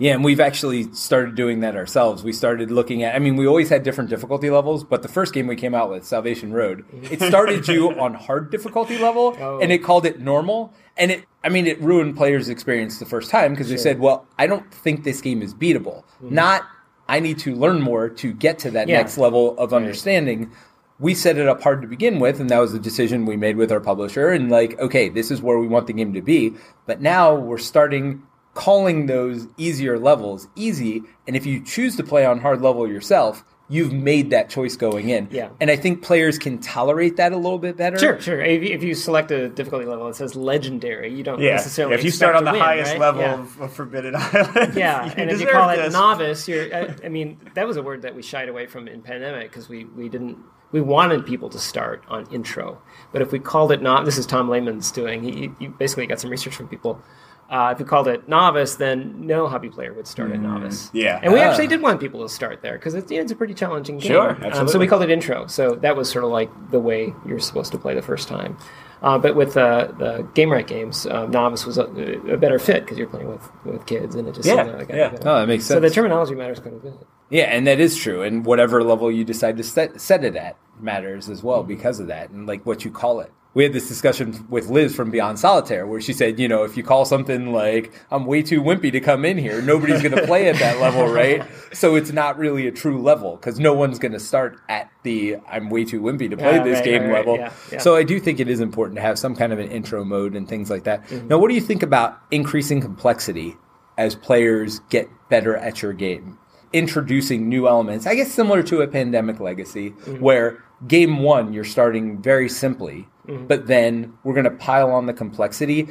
[0.00, 2.24] Yeah, and we've actually started doing that ourselves.
[2.24, 5.34] We started looking at, I mean, we always had different difficulty levels, but the first
[5.34, 9.60] game we came out with, Salvation Road, it started you on hard difficulty level oh.
[9.60, 10.72] and it called it normal.
[10.96, 13.76] And it, I mean, it ruined players' experience the first time because sure.
[13.76, 16.04] they said, well, I don't think this game is beatable.
[16.22, 16.34] Mm-hmm.
[16.34, 16.66] Not,
[17.06, 18.96] I need to learn more to get to that yeah.
[18.96, 20.44] next level of understanding.
[20.44, 20.58] Right.
[20.98, 23.56] We set it up hard to begin with, and that was the decision we made
[23.56, 24.30] with our publisher.
[24.30, 26.54] And like, okay, this is where we want the game to be.
[26.86, 28.22] But now we're starting
[28.54, 31.02] calling those easier levels easy.
[31.26, 35.08] And if you choose to play on hard level yourself, you've made that choice going
[35.08, 35.28] in.
[35.30, 35.50] Yeah.
[35.60, 37.96] And I think players can tolerate that a little bit better.
[37.96, 38.40] Sure, sure.
[38.40, 41.52] If, if you select a difficulty level that says legendary, you don't yeah.
[41.52, 41.94] necessarily.
[41.94, 43.00] Yeah, if you start on the win, highest right?
[43.00, 43.64] level yeah.
[43.64, 45.86] of, Forbidden Island, yeah, and if you call this.
[45.86, 46.74] it novice, you're.
[46.74, 49.68] I, I, mean, that was a word that we shied away from in pandemic because
[49.68, 50.36] we we didn't.
[50.72, 52.80] We wanted people to start on intro,
[53.12, 55.22] but if we called it not, this is Tom Lehmann's doing.
[55.22, 57.02] He, he basically got some research from people
[57.50, 60.88] uh, if you called it novice, then no hobby player would start mm, at novice.
[60.92, 61.42] Yeah, and we uh.
[61.42, 64.12] actually did want people to start there because it's, it's a pretty challenging game.
[64.12, 64.58] Sure, absolutely.
[64.58, 65.46] Um, so we called it intro.
[65.48, 68.56] So that was sort of like the way you're supposed to play the first time.
[69.02, 72.98] Uh, but with uh, the Gamewright games, uh, novice was a, a better fit because
[72.98, 75.16] you're playing with, with kids, and it just yeah, like yeah.
[75.22, 75.76] Oh, that makes sense.
[75.76, 76.94] So the terminology matters quite a bit.
[77.30, 78.22] Yeah, and that is true.
[78.22, 81.68] And whatever level you decide to set, set it at matters as well mm-hmm.
[81.68, 84.94] because of that, and like what you call it we had this discussion with Liz
[84.94, 88.42] from Beyond Solitaire where she said, you know, if you call something like, I'm way
[88.42, 91.44] too wimpy to come in here, nobody's going to play at that level, right?
[91.72, 95.38] So it's not really a true level because no one's going to start at the
[95.48, 97.38] I'm way too wimpy to play yeah, this right, game right, level.
[97.38, 97.78] Right, yeah, yeah.
[97.78, 100.36] So I do think it is important to have some kind of an intro mode
[100.36, 101.04] and things like that.
[101.08, 101.28] Mm-hmm.
[101.28, 103.56] Now, what do you think about increasing complexity
[103.98, 106.38] as players get better at your game?
[106.72, 110.20] Introducing new elements, I guess similar to a pandemic legacy, mm-hmm.
[110.20, 113.46] where game one, you're starting very simply Mm-hmm.
[113.46, 115.88] But then we're going to pile on the complexity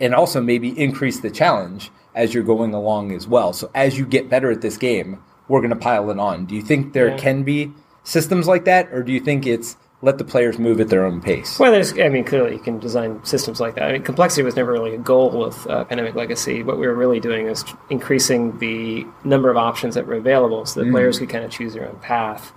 [0.00, 3.52] and also maybe increase the challenge as you're going along as well.
[3.52, 6.46] So as you get better at this game, we're going to pile it on.
[6.46, 7.16] Do you think there yeah.
[7.18, 7.72] can be
[8.04, 11.20] systems like that, or do you think it's let the players move at their own
[11.20, 11.58] pace?
[11.58, 13.84] Well, there's, I mean, clearly you can design systems like that.
[13.84, 16.62] I mean, complexity was never really a goal with uh, Pandemic Legacy.
[16.62, 20.80] What we were really doing is increasing the number of options that were available so
[20.80, 20.92] that mm.
[20.92, 22.52] players could kind of choose their own path.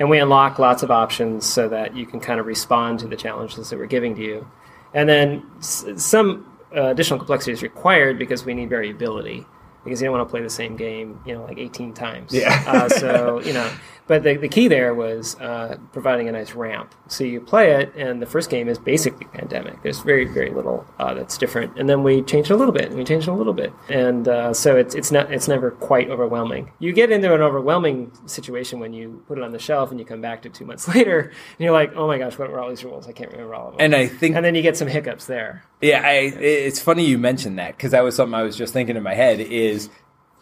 [0.00, 3.16] And we unlock lots of options so that you can kind of respond to the
[3.16, 4.50] challenges that we're giving to you.
[4.94, 9.46] And then s- some uh, additional complexity is required because we need variability.
[9.84, 12.32] because you don't want to play the same game, you know, like 18 times.
[12.32, 12.62] Yeah.
[12.66, 13.70] uh, so, you know,
[14.10, 16.96] but the, the key there was uh, providing a nice ramp.
[17.06, 19.84] So you play it, and the first game is basically pandemic.
[19.84, 21.78] There's very, very little uh, that's different.
[21.78, 23.72] And then we changed it a little bit, and we changed it a little bit.
[23.88, 26.72] And uh, so it's, it's, not, it's never quite overwhelming.
[26.80, 30.04] You get into an overwhelming situation when you put it on the shelf and you
[30.04, 32.68] come back to two months later, and you're like, oh my gosh, what were all
[32.68, 33.06] these rules?
[33.06, 33.80] I can't remember all of them.
[33.80, 35.62] And I think and then you get some hiccups there.
[35.80, 38.96] Yeah, I, it's funny you mentioned that because that was something I was just thinking
[38.96, 39.38] in my head.
[39.38, 39.88] Is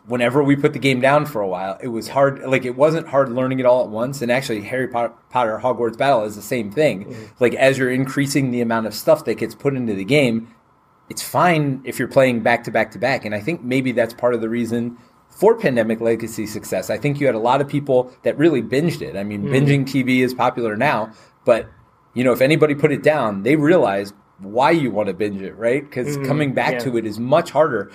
[0.09, 2.40] whenever we put the game down for a while, it was hard.
[2.40, 4.23] Like it wasn't hard learning it all at once.
[4.23, 7.05] And actually, Harry Potter, Potter Hogwarts Battle is the same thing.
[7.05, 7.25] Mm-hmm.
[7.38, 10.53] Like as you're increasing the amount of stuff that gets put into the game,
[11.09, 13.25] it's fine if you're playing back to back to back.
[13.25, 16.90] And I think maybe that's part of the reason for Pandemic Legacy success.
[16.90, 19.16] I think you had a lot of people that really binged it.
[19.16, 21.12] I mean, binging TV is popular now,
[21.44, 21.68] but
[22.14, 25.57] you know, if anybody put it down, they realized why you want to binge it,
[25.57, 25.83] right?
[25.83, 26.27] Because mm-hmm.
[26.27, 26.79] coming back yeah.
[26.81, 27.90] to it is much harder.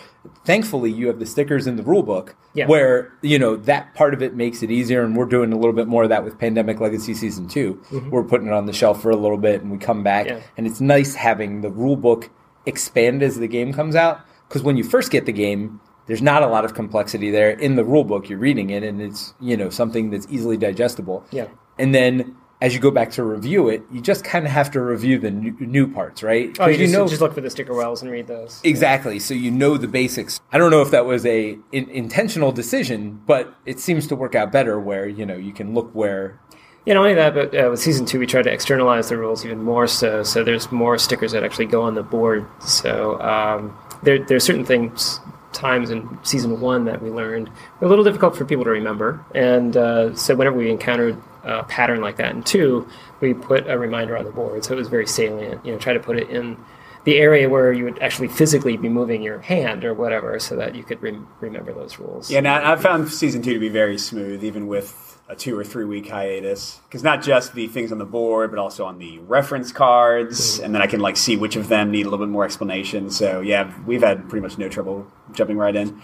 [0.45, 2.67] Thankfully, you have the stickers in the rule book Yeah.
[2.67, 5.03] where, you know, that part of it makes it easier.
[5.03, 7.73] And we're doing a little bit more of that with Pandemic Legacy Season 2.
[7.73, 8.09] Mm-hmm.
[8.09, 10.27] We're putting it on the shelf for a little bit and we come back.
[10.27, 10.41] Yeah.
[10.57, 12.29] And it's nice having the rule book
[12.65, 14.19] expand as the game comes out.
[14.49, 17.75] Because when you first get the game, there's not a lot of complexity there in
[17.75, 18.29] the rule book.
[18.29, 21.25] You're reading it and it's, you know, something that's easily digestible.
[21.31, 21.47] Yeah.
[21.79, 24.81] And then as you go back to review it, you just kind of have to
[24.81, 26.55] review the new, new parts, right?
[26.59, 28.61] Oh, you just, know just look for the sticker wells and read those.
[28.63, 30.39] exactly, so you know the basics.
[30.51, 34.35] I don't know if that was a in, intentional decision, but it seems to work
[34.35, 36.39] out better where you know you can look where.
[36.85, 39.45] Yeah, not only that, but uh, with season two, we tried to externalize the rules
[39.45, 40.23] even more so.
[40.23, 42.45] So there's more stickers that actually go on the board.
[42.61, 45.21] So um, there, there are certain things,
[45.63, 47.49] times in season one that we learned
[47.79, 49.23] were a little difficult for people to remember.
[49.33, 52.87] And uh, so whenever we encountered a pattern like that in two,
[53.21, 54.65] we put a reminder on the board.
[54.65, 55.65] So it was very salient.
[55.65, 56.57] You know, try to put it in
[57.05, 60.73] the area where you would actually physically be moving your hand or whatever, so that
[60.75, 62.31] you could rem- remember those rules.
[62.31, 65.63] Yeah, now I found season two to be very smooth, even with a two or
[65.63, 66.79] three week hiatus.
[66.85, 70.73] Because not just the things on the board, but also on the reference cards, and
[70.73, 73.09] then I can like see which of them need a little bit more explanation.
[73.09, 76.01] So yeah, we've had pretty much no trouble jumping right in.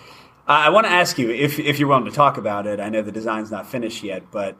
[0.47, 2.79] Uh, I want to ask you if if you're willing to talk about it.
[2.79, 4.57] I know the design's not finished yet, but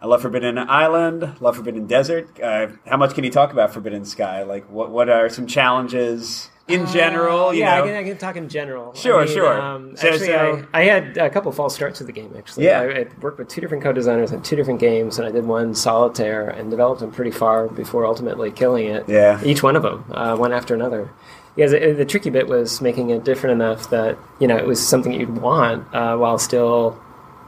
[0.00, 2.40] I love Forbidden Island, love Forbidden Desert.
[2.40, 4.44] Uh, how much can you talk about Forbidden Sky?
[4.44, 7.52] Like, what what are some challenges in general?
[7.52, 7.84] You yeah, know?
[7.84, 8.94] I can, I can talk in general.
[8.94, 9.60] Sure, I mean, sure.
[9.60, 12.34] Um, So- actually, so- I, I had a couple false starts to the game.
[12.36, 12.80] Actually, Yeah.
[12.80, 15.74] I, I worked with two different co-designers on two different games, and I did one
[15.74, 19.08] solitaire and developed them pretty far before ultimately killing it.
[19.08, 19.42] Yeah.
[19.44, 21.10] each one of them, uh, one after another.
[21.56, 24.86] Yeah, the, the tricky bit was making it different enough that you know it was
[24.86, 26.96] something you'd want uh, while still,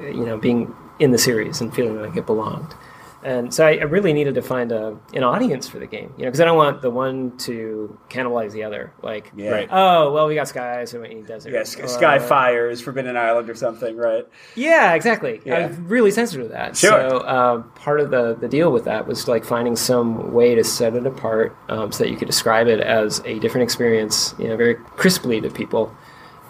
[0.01, 2.75] you know, being in the series and feeling like it belonged.
[3.23, 6.25] And so I, I really needed to find a, an audience for the game, you
[6.25, 8.93] know, because I don't want the one to cannibalize the other.
[9.03, 9.51] Like, Yeah.
[9.51, 9.69] Right.
[9.71, 11.53] oh, well, we got sky, so we need desert.
[11.53, 14.27] Yeah, Sky, Or- Sky Fires, Forbidden Island, or something, right?
[14.55, 15.41] Yeah, exactly.
[15.45, 15.67] Yeah.
[15.67, 16.77] I'm really sensitive to that.
[16.79, 17.11] Sure.
[17.11, 20.65] So uh, part of the, the deal with that was like finding some way to
[20.65, 24.49] set it apart um, so that you could describe it as a different experience, you
[24.49, 25.95] know, very crisply to people.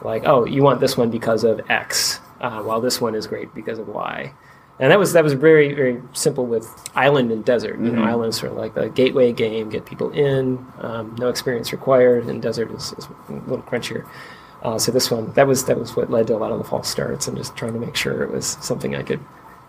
[0.02, 3.52] Like, oh, you want this one because of X, uh, while this one is great
[3.54, 4.32] because of Y.
[4.80, 6.66] And that was that was very very simple with
[6.96, 7.78] island and desert.
[7.78, 11.28] You know, island is sort of like a gateway game, get people in, um, no
[11.28, 14.08] experience required, and desert is, is a little crunchier.
[14.62, 16.64] Uh, so this one, that was that was what led to a lot of the
[16.64, 19.20] false starts, and just trying to make sure it was something I could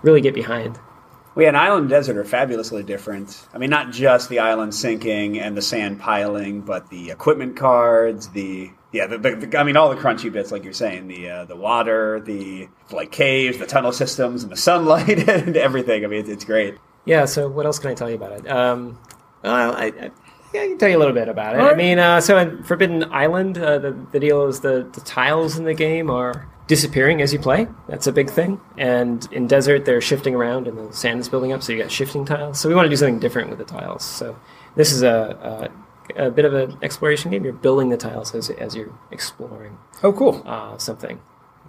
[0.02, 0.80] really get behind.
[1.36, 3.48] Well, yeah, and island and desert are fabulously different.
[3.54, 8.30] I mean, not just the island sinking and the sand piling, but the equipment cards,
[8.30, 11.30] the yeah, the, the, the I mean, all the crunchy bits, like you're saying, the
[11.30, 16.04] uh, the water, the like caves, the tunnel systems, and the sunlight, and everything.
[16.04, 16.76] I mean, it's, it's great.
[17.06, 17.26] Yeah.
[17.26, 18.52] So what else can I tell you about it?
[18.52, 19.00] Um,
[19.44, 20.12] well, I, I,
[20.54, 21.62] yeah, I can tell you a little bit about it.
[21.62, 25.02] All I mean, uh, so in Forbidden Island, uh, the the deal is the the
[25.02, 27.68] tiles in the game are disappearing as you play.
[27.88, 28.60] That's a big thing.
[28.78, 31.92] And in desert, they're shifting around, and the sand is building up, so you got
[31.92, 32.60] shifting tiles.
[32.60, 34.04] So we want to do something different with the tiles.
[34.04, 34.38] So
[34.76, 35.72] this is a.
[36.18, 37.44] a a bit of an exploration game.
[37.44, 40.42] You're building the tiles as, as you're exploring Oh, cool.
[40.46, 41.20] uh, something.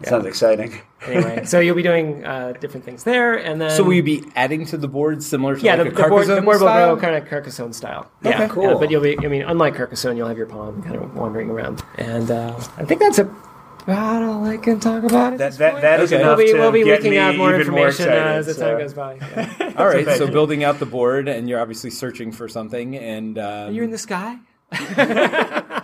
[0.05, 0.81] Sounds exciting.
[1.07, 4.25] Anyway, so you'll be doing uh, different things there, and then So will you be
[4.35, 6.61] adding to the board similar to yeah, like the, a the board, the Carcassonne board
[6.61, 6.97] will style?
[6.97, 8.11] kind of Carcassonne style.
[8.25, 8.65] Okay, yeah, cool.
[8.65, 11.51] yeah, but you'll be, I mean, unlike Carcassonne, you'll have your pawn kind of wandering
[11.51, 13.21] around, and uh, I think that's
[13.83, 15.35] about all I can talk about.
[15.35, 15.39] it.
[15.39, 16.23] That that, that is Okay.
[16.23, 18.27] enough we'll be, to we'll be get leaking me out more even more information excited.
[18.27, 19.15] uh, as the so- time goes by.
[19.63, 19.73] Yeah.
[19.77, 20.33] All right, so amazing.
[20.33, 23.99] building out the board, and you're obviously searching for something, and um, You're in the
[23.99, 24.37] sky.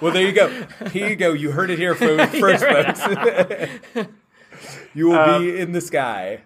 [0.03, 0.49] well, there you go.
[0.93, 1.33] Here you go.
[1.33, 4.09] You heard it here fo- first, folks.
[4.95, 6.43] you will Uh, be in the sky.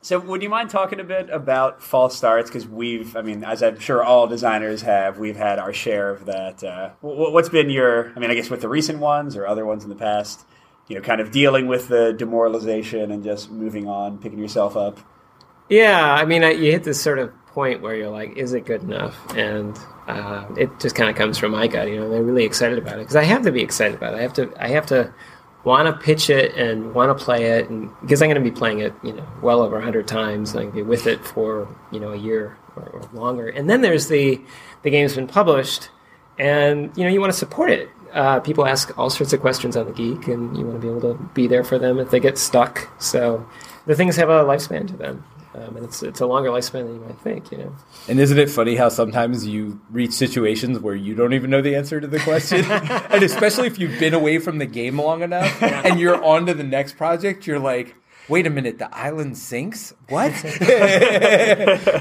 [0.00, 2.48] So, would you mind talking a bit about false starts?
[2.48, 6.26] Because we've, I mean, as I'm sure all designers have, we've had our share of
[6.26, 6.62] that.
[6.62, 9.82] Uh, what's been your, I mean, I guess with the recent ones or other ones
[9.82, 10.44] in the past,
[10.88, 14.98] you know, kind of dealing with the demoralization and just moving on, picking yourself up.
[15.68, 18.64] Yeah, I mean, I, you hit this sort of point where you're like, is it
[18.64, 19.14] good enough?
[19.36, 21.88] And uh, it just kind of comes from my gut.
[21.88, 24.18] You know, they're really excited about it because I have to be excited about it.
[24.18, 24.52] I have to.
[24.58, 25.12] I have to
[25.64, 28.56] want to pitch it and want to play it, and because I'm going to be
[28.56, 30.54] playing it, you know, well over hundred times.
[30.54, 33.48] I'm going to be with it for you know a year or, or longer.
[33.48, 34.40] And then there's the
[34.82, 35.90] the game's been published,
[36.38, 37.90] and you know you want to support it.
[38.12, 40.88] Uh, people ask all sorts of questions on the geek, and you want to be
[40.88, 42.88] able to be there for them if they get stuck.
[43.00, 43.46] So
[43.86, 45.24] the things have a lifespan to them.
[45.54, 47.74] Um, and it's it's a longer lifespan than you might think, you know.
[48.06, 51.74] And isn't it funny how sometimes you reach situations where you don't even know the
[51.74, 55.60] answer to the question, and especially if you've been away from the game long enough
[55.62, 57.94] and you're on to the next project, you're like,
[58.28, 59.94] wait a minute, the island sinks?
[60.08, 60.32] What?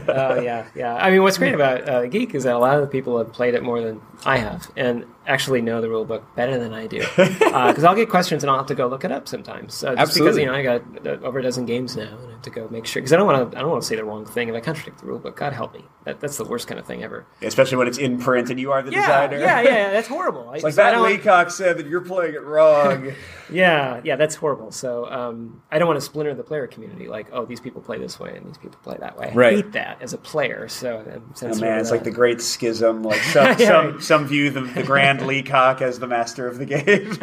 [0.10, 0.96] Oh yeah, yeah.
[0.96, 3.32] I mean, what's great about uh, Geek is that a lot of the people have
[3.32, 6.88] played it more than I have, and actually know the rule book better than I
[6.88, 7.04] do.
[7.58, 9.84] Because I'll get questions and I'll have to go look it up sometimes.
[9.84, 12.32] Uh, just because you know I got uh, over a dozen games now, and I
[12.32, 13.58] have to go make sure because I don't want to.
[13.58, 15.36] I don't want to say the wrong thing if I contradict the rule book.
[15.36, 15.84] God help me.
[16.06, 17.26] That, that's the worst kind of thing ever.
[17.42, 19.40] Especially when it's in print and you are the Yeah, designer.
[19.40, 19.92] yeah, yeah, yeah.
[19.92, 20.46] That's horrible.
[20.46, 23.12] Like that Leacock said that you're playing it wrong.
[23.50, 24.74] Yeah, yeah, that's horrible.
[24.74, 27.08] So um, I don't want to splinter the player community.
[27.08, 29.30] Like, oh, these people play this way and these people play that way.
[29.30, 29.54] I Right.
[29.56, 30.68] hate that as a player.
[30.68, 31.00] So
[31.42, 33.04] I'm Oh, man, it's like the great schism.
[33.04, 33.68] Like some Yeah.
[33.68, 37.16] some, some view the, the Grand Leacock as the master of the game.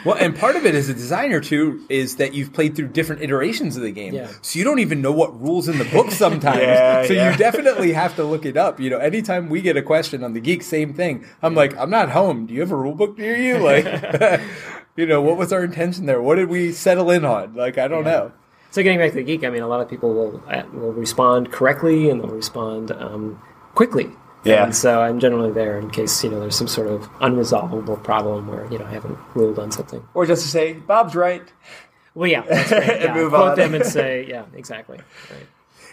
[0.04, 3.22] well, and part of it as a designer too is that you've played through different
[3.22, 4.28] iterations of the game, Yeah.
[4.42, 6.60] so you don't even know what rules in the book sometimes.
[6.62, 7.30] Yeah, so yeah.
[7.30, 8.80] you definitely have to look it up.
[8.80, 11.24] You know, anytime we get a question on the geek, same thing.
[11.42, 12.46] I'm like, I'm not home.
[12.46, 13.58] Do you have a rule book near you?
[13.58, 13.84] Like,
[14.96, 16.20] you know, what was our intention there?
[16.22, 17.54] What did we settle in on?
[17.54, 18.32] Like, I don't know.
[18.70, 20.92] So getting back to the geek, I mean, a lot of people will uh, will
[20.92, 23.40] respond correctly and they'll respond um,
[23.74, 24.08] quickly.
[24.44, 24.64] Yeah.
[24.64, 28.48] And so I'm generally there in case you know there's some sort of unresolvable problem
[28.48, 30.06] where you know I haven't ruled on something.
[30.14, 31.42] or just to say, Bob's right.
[32.14, 32.82] Well, yeah, that's right.
[32.82, 33.58] And Yeah, move quote on.
[33.58, 34.98] them and say, yeah, exactly.
[35.30, 35.46] Right.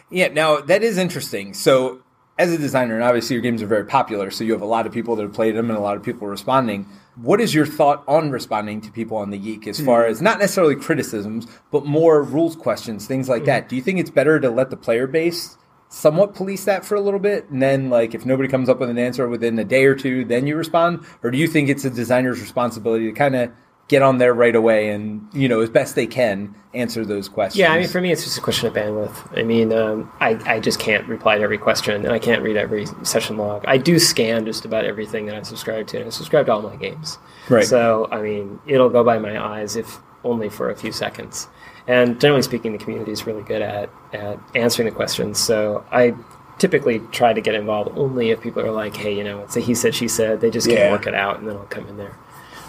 [0.09, 1.53] Yeah, now that is interesting.
[1.53, 2.01] So,
[2.39, 4.85] as a designer, and obviously your games are very popular, so you have a lot
[4.85, 6.87] of people that have played them and a lot of people responding.
[7.15, 10.11] What is your thought on responding to people on the Geek as far hmm.
[10.11, 13.47] as not necessarily criticisms, but more rules questions, things like hmm.
[13.47, 13.69] that?
[13.69, 15.57] Do you think it's better to let the player base
[15.89, 18.89] somewhat police that for a little bit, and then, like, if nobody comes up with
[18.89, 21.05] an answer within a day or two, then you respond?
[21.23, 23.51] Or do you think it's a designer's responsibility to kind of
[23.87, 27.59] get on there right away and, you know, as best they can, answer those questions?
[27.59, 29.39] Yeah, I mean, for me, it's just a question of bandwidth.
[29.39, 32.57] I mean, um, I, I just can't reply to every question, and I can't read
[32.57, 33.63] every session log.
[33.65, 36.61] I do scan just about everything that I subscribe to, and I subscribe to all
[36.61, 37.17] my games.
[37.47, 37.65] Right.
[37.65, 41.47] So, I mean, it'll go by my eyes if only for a few seconds.
[41.87, 45.39] And generally speaking, the community is really good at, at answering the questions.
[45.39, 46.13] So I
[46.59, 49.59] typically try to get involved only if people are like, hey, you know, it's a
[49.61, 50.41] he said, she said.
[50.41, 50.91] They just can't Yeah.
[50.91, 52.15] work it out, and then I'll come in there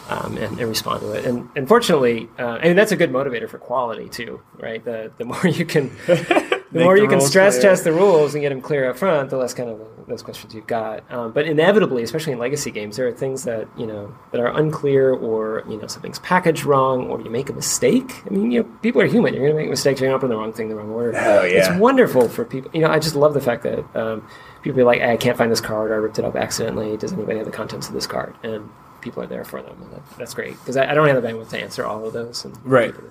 [0.09, 1.25] um, and, and respond to it.
[1.25, 4.85] And unfortunately, uh, I mean that's a good motivator for quality too, right?
[4.85, 5.91] The the more you can,
[6.73, 7.71] the more the you can stress clear.
[7.71, 10.55] test the rules and get them clear up front, the less kind of those questions
[10.55, 11.05] you've got.
[11.13, 14.49] Um, but inevitably, especially in legacy games, there are things that you know that are
[14.59, 18.23] unclear, or you know something's packaged wrong, or you make a mistake.
[18.27, 19.35] I mean, you know, people are human.
[19.35, 20.01] You're going to make mistakes.
[20.01, 21.17] You're going to open the wrong thing in the wrong order.
[21.19, 21.59] Oh, yeah.
[21.59, 22.71] It's wonderful for people.
[22.75, 24.27] You know, I just love the fact that um,
[24.63, 25.91] people be like, "I can't find this card.
[25.91, 26.97] or I ripped it up accidentally.
[26.97, 28.69] Does anybody have the contents of this card?" And
[29.01, 31.29] people are there for them, and that, that's great because I, I don't have the
[31.29, 32.45] bandwidth to answer all of those.
[32.45, 32.93] And Right.
[32.95, 33.09] people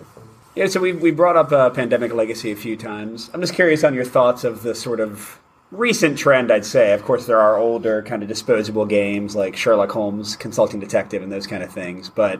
[0.61, 0.89] are there for me.
[0.91, 3.29] Yeah, so we we brought up uh, Pandemic Legacy a few times.
[3.33, 5.39] I'm just curious on your thoughts of the sort of
[5.71, 6.51] recent trend.
[6.51, 10.79] I'd say, of course, there are older kind of disposable games like Sherlock Holmes, Consulting
[10.79, 12.09] Detective, and those kind of things.
[12.09, 12.39] But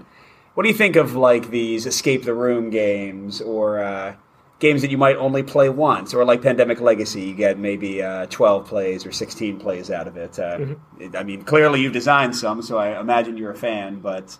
[0.53, 4.15] what do you think of like these escape the room games or uh,
[4.59, 8.25] games that you might only play once, or like Pandemic Legacy, you get maybe uh,
[8.27, 10.39] 12 plays or 16 plays out of it.
[10.39, 11.01] Uh, Mm-hmm.
[11.01, 13.99] it- I mean, clearly you've designed some, so I imagine you're a fan.
[13.99, 14.37] But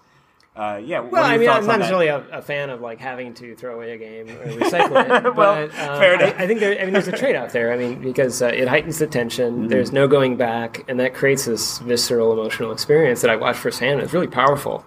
[0.58, 3.56] uh, yeah, Well, I mean, I'm not necessarily a, a fan of like having to
[3.56, 5.24] throw away a game or recycle it.
[5.38, 6.36] Well, but, um, fair I, enough.
[6.40, 7.72] I think there, I mean, there's a trade-off there.
[7.72, 9.54] I mean, because uh, it heightens the tension.
[9.54, 9.68] Mm-hmm.
[9.68, 14.02] There's no going back, and that creates this visceral emotional experience that I watched firsthand.
[14.02, 14.84] It's really powerful.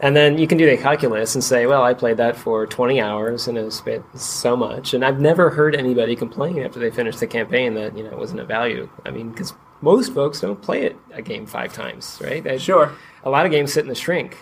[0.00, 3.00] And then you can do the calculus and say, well, I played that for 20
[3.00, 4.92] hours and it spent so much.
[4.92, 8.18] And I've never heard anybody complain after they finished the campaign that, you know, it
[8.18, 8.88] wasn't a value.
[9.06, 12.42] I mean, because most folks don't play it a game five times, right?
[12.42, 12.92] They- Sure.
[13.22, 14.36] A lot of games sit in the shrink.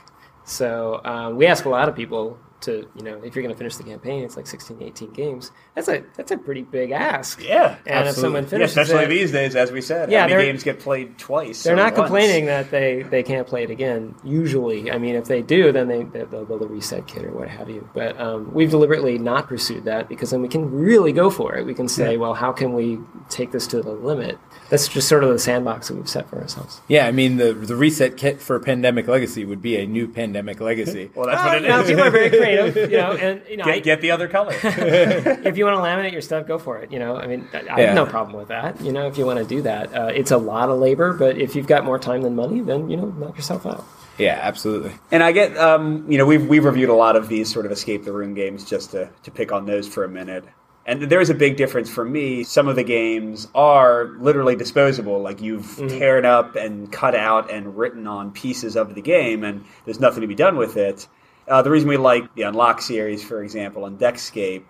[0.53, 3.59] So um, we ask a lot of people to, you know, if you're going to
[3.59, 5.51] finish the campaign, it's like 16, 18 games.
[5.75, 7.43] That's a that's a pretty big ask.
[7.43, 10.45] Yeah, And if someone Yeah, especially it, these days, as we said, Yeah, how many
[10.45, 11.65] games get played twice?
[11.65, 11.97] they're not once?
[11.97, 14.15] complaining that they, they can't play it again.
[14.23, 17.33] Usually, I mean, if they do, then they they- they'll build a reset kit or
[17.33, 17.89] what have you.
[17.95, 21.67] But um, we've deliberately not pursued that because then we can really go for it.
[21.67, 24.39] We can say, well, how can we take this to the limit?
[24.73, 26.81] That's just sort of the sandbox that we've set for ourselves.
[26.89, 30.61] Yeah, I mean the the reset kit for Pandemic Legacy would be a new Pandemic
[30.63, 31.11] Legacy.
[31.15, 31.89] Well, that's what it Now, is.
[31.89, 32.73] people are very creative.
[32.73, 34.55] creative, you know, and you know, Get, I- get the other color.
[34.65, 36.91] if you want to laminate your stuff, go for it.
[36.91, 37.77] You know, I mean, I I Yeah.
[37.89, 38.81] have no problem with that.
[38.81, 41.37] You know, if you want to do that, uh, it's a lot of labor, but
[41.37, 43.85] if you've got more time than money, then you know, knock yourself out.
[44.19, 44.93] Yeah, absolutely.
[45.11, 47.73] And I get, um, you know, we've we've reviewed a lot of these sort of
[47.73, 50.45] escape the room games just to to pick on those for a minute.
[50.85, 52.43] And there is a big difference for me.
[52.43, 57.77] Some of the games are literally disposable, like you've teared up and cut out and
[57.77, 61.07] written on pieces of the game, and there's nothing to be done with it.
[61.47, 64.65] Uh, the reason we like the Unlock series, for example, and Deckscape,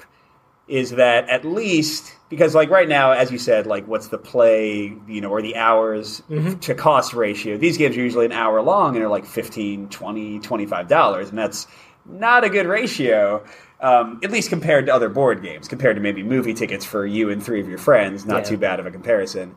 [0.69, 4.97] is that at least because like right now as you said like what's the play
[5.09, 6.23] you know or the hours
[6.61, 10.39] to cost ratio these games are usually an hour long and they're like 15 20
[10.39, 11.67] 25 dollars and that's
[12.07, 13.45] not a good ratio
[13.83, 17.31] um, at least compared to other board games compared to maybe movie tickets for you
[17.31, 18.51] and three of your friends not Yeah.
[18.51, 19.55] too bad of a comparison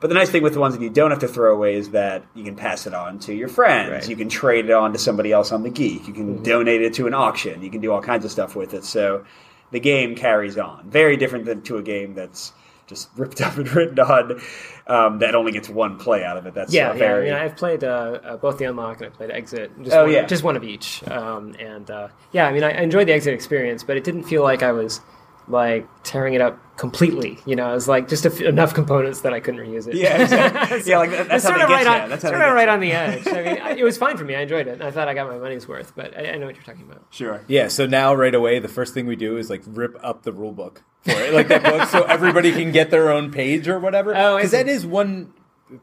[0.00, 1.90] but the nice thing with the ones that you don't have to throw away is
[1.90, 3.90] that you can pass it on to your friends.
[3.90, 4.08] Right.
[4.08, 6.06] You can trade it on to somebody else on the Geek.
[6.06, 7.62] You can donate it to an auction.
[7.62, 8.84] You can do all kinds of stuff with it.
[8.84, 9.24] So
[9.72, 10.88] the game carries on.
[10.88, 12.52] Very different than to a game that's
[12.88, 14.40] just ripped up and written on
[14.86, 16.54] um, that only gets one play out of it.
[16.54, 17.14] That's Yeah, uh, yeah.
[17.14, 19.70] I mean, I've played uh, uh, both the Unlock and I played Exit.
[19.82, 20.26] Just Oh, one, yeah.
[20.26, 21.06] just one of each.
[21.08, 24.42] Um, and uh, yeah, I mean, I enjoyed the Exit experience, but it didn't feel
[24.42, 25.00] like I was
[25.46, 27.38] like tearing it up completely.
[27.44, 29.96] You know, it was like just a f- enough components that I couldn't reuse it.
[29.96, 30.82] yeah, exactly.
[30.90, 31.90] yeah, like that- that's how sort of right you.
[32.04, 33.26] on, That's sort of right on the edge.
[33.28, 34.34] I mean, I, it was fine for me.
[34.34, 34.80] I enjoyed it.
[34.80, 37.02] I thought I got my money's worth, but I, I know what you're talking about.
[37.10, 37.42] Sure.
[37.48, 40.32] Yeah, so now right away, the first thing we do is like rip up the
[40.32, 43.78] rule book for it, like that book, so everybody can get their own page or
[43.78, 44.14] whatever.
[44.16, 45.32] Oh, because that is one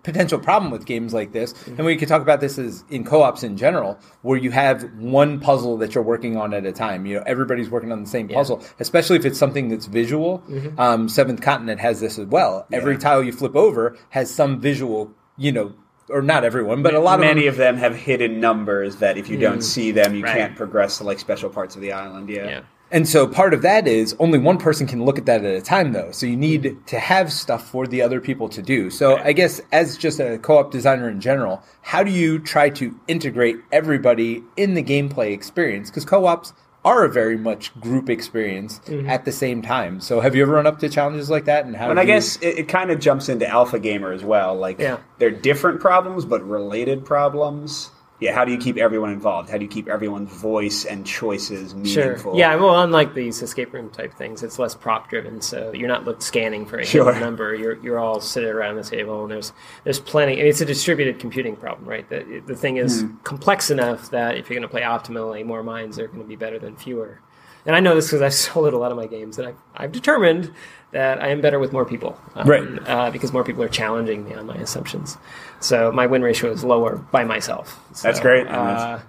[0.03, 3.43] potential problem with games like this, and we could talk about this as in co-ops
[3.43, 7.05] in general, where you have one puzzle that you're working on at a time.
[7.05, 10.43] You know, everybody's working on the same puzzle, especially if it's something that's visual.
[10.77, 12.65] Um, Seventh Continent has this as well.
[12.71, 15.73] Every tile you flip over has some visual, you know.
[16.07, 19.17] Or not everyone, but a lot of them Many of them have hidden numbers that
[19.17, 20.25] if you don't see them, you Mm.
[20.25, 20.37] Right.
[20.37, 22.29] can't progress to like special parts of the island.
[22.29, 22.45] Yeah.
[22.47, 22.59] Yeah.
[22.91, 25.61] And so part of that is only one person can look at that at a
[25.61, 26.11] time, though.
[26.11, 26.83] So you need mm-hmm.
[26.85, 28.89] to have stuff for the other people to do.
[28.89, 32.97] So I guess as just a co-op designer in general, how do you try to
[33.07, 35.89] integrate everybody in the gameplay experience?
[35.89, 36.53] Because co-ops
[36.85, 39.09] are a very much group experience mm-hmm.
[39.09, 39.99] at the same time.
[39.99, 41.65] So have you ever run up to challenges like that?
[41.65, 41.89] And how?
[41.89, 44.55] And I you- guess it, it kind of jumps into alpha gamer as well.
[44.55, 44.99] Like Yeah.
[45.17, 47.89] they're different problems, but related problems.
[48.21, 49.49] Yeah, how do you keep everyone involved?
[49.49, 52.03] How do you keep everyone's voice and choices Sure.
[52.05, 52.37] meaningful?
[52.37, 52.55] Yeah.
[52.55, 55.41] Well, unlike these escape room type things, it's less prop driven.
[55.41, 57.05] So you're not look, scanning for a Sure.
[57.05, 57.53] hidden number.
[57.53, 59.51] You're you're all sitting around the table, and there's
[59.83, 60.39] there's plenty.
[60.39, 62.07] It's a distributed computing problem, right?
[62.07, 63.15] The the thing is Hmm.
[63.23, 66.37] complex enough that if you're going to play optimally, more minds are going to be
[66.37, 67.19] better than fewer.
[67.65, 69.91] And I know this because I've sold a lot of my games, and I've, I've
[69.91, 70.53] determined
[70.91, 72.63] that I am better with more people, um, Right.
[72.87, 75.17] Uh, because more people are challenging me on my assumptions.
[75.59, 77.79] So my win ratio is lower by myself.
[78.01, 78.47] That's great.
[78.47, 78.99] Uh,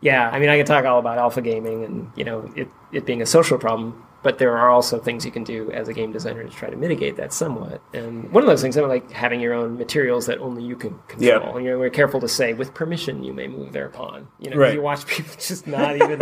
[0.00, 3.04] yeah, I mean, I could talk all about alpha gaming and you know it, it
[3.06, 6.12] being a social problem, but there are also things you can do as a game
[6.12, 7.80] designer to try to mitigate that somewhat.
[7.94, 10.98] And one of those things, I like having your own materials that only you can
[11.08, 11.22] control.
[11.42, 11.56] Yeah.
[11.56, 14.28] And you're careful to say, with permission, you may move thereupon.
[14.40, 14.74] You know, Right.
[14.74, 16.20] you watch people just not even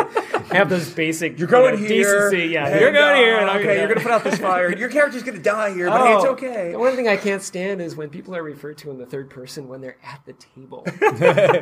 [0.53, 1.39] have those basic.
[1.39, 2.31] You're going you know, here.
[2.31, 2.53] Decency.
[2.53, 3.39] Yeah, you're going here.
[3.39, 4.77] And okay, you're going to put out this fire.
[4.77, 6.73] Your character's going to die here, but hey, it's Oh, okay.
[6.73, 9.31] The one thing I can't stand is when people are referred to in the third
[9.31, 10.85] person when they're at the table.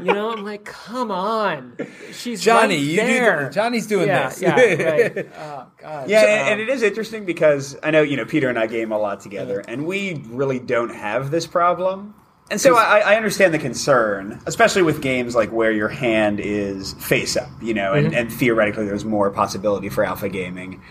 [0.05, 1.77] you know, I'm like, come on,
[2.13, 3.39] she's Johnny, right you there.
[3.41, 4.41] do the, Johnny's doing yeah, this.
[4.43, 5.29] yeah, right.
[5.39, 6.09] Oh God.
[6.09, 8.93] Yeah, So- and, it is interesting because I know you know Peter and I game
[8.93, 12.15] a lot together, and we really don't have this problem.
[12.51, 16.93] And so I, I understand the concern, especially with games like where your hand is
[16.95, 18.17] face up, you know, and, mm-hmm.
[18.17, 20.83] and theoretically there's more possibility for alpha gaming.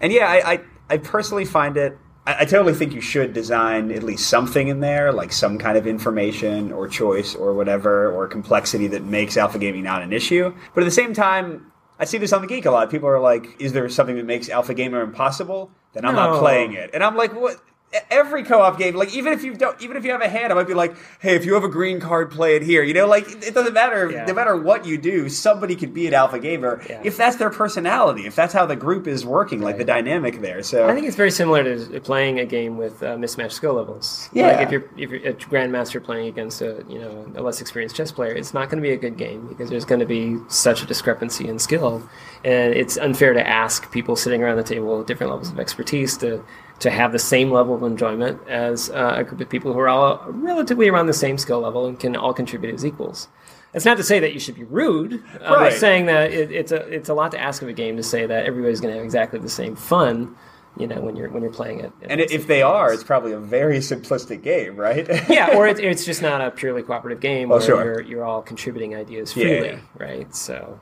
[0.00, 0.60] And yeah, I, I,
[0.90, 1.96] I personally find it.
[2.26, 5.78] I, I totally think you should design at least something in there, like some kind
[5.78, 10.52] of information or choice or whatever, or complexity that makes alpha gaming not an issue.
[10.74, 11.69] But at the same time,
[12.00, 12.90] I see this on the Geek a lot.
[12.90, 16.72] People are like, "Is there something that makes Alpha Gamer impossible?" Then I'm not playing
[16.72, 16.90] it.
[16.94, 17.58] And I'm like, "What?"
[18.08, 20.54] Every co-op game, like even if you don't, even if you have a hand, I
[20.54, 23.08] might be like, "Hey, if you have a green card, play it here." You know,
[23.08, 24.08] like it doesn't matter.
[24.08, 24.26] Yeah.
[24.26, 27.00] No matter what you do, somebody could be an alpha gamer Yeah.
[27.02, 30.62] if that's their personality, if that's how the group is working, like the dynamic there.
[30.62, 34.28] So I think it's very similar to playing a game with uh, mismatched skill levels.
[34.32, 34.46] Yeah.
[34.52, 37.96] Like if you're if you're a grandmaster playing against a you know a less experienced
[37.96, 40.36] chess player, it's not going to be a good game because there's going to be
[40.46, 42.08] such a discrepancy in skill,
[42.44, 46.16] and it's unfair to ask people sitting around the table with different levels of expertise
[46.18, 46.42] to
[46.80, 49.88] to have the same level of enjoyment as uh, a group of people who are
[49.88, 53.28] all relatively around the same skill level and can all contribute as equals.
[53.74, 55.22] It's not to say that you should be rude.
[55.44, 55.72] Uh, Right.
[55.72, 58.24] Saying that it, it's a it's a lot to ask of a game to say
[58.26, 60.34] that everybody's going to have exactly the same fun.
[60.78, 61.92] You know, when you're when you're playing it.
[62.02, 65.06] and if they are, it's probably a very simplistic game, right?
[65.28, 67.84] yeah, or it's, it's just not a purely cooperative game where Oh, sure.
[67.84, 69.78] you're you're all contributing ideas Yeah, freely, yeah.
[69.98, 70.34] right?
[70.34, 70.78] So,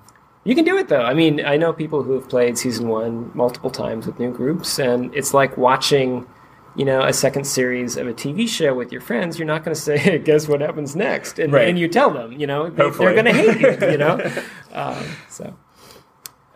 [0.48, 1.02] You can do it though.
[1.02, 4.78] I mean, I know people who have played season one multiple times with new groups,
[4.78, 6.26] and it's like watching,
[6.74, 9.38] you know, a second series of a TV show with your friends.
[9.38, 11.68] You're not going to say, hey, "Guess what happens next?" And, Right.
[11.68, 14.14] and you tell them, you know, they, they're going to hate you, you know.
[14.72, 15.54] um, so,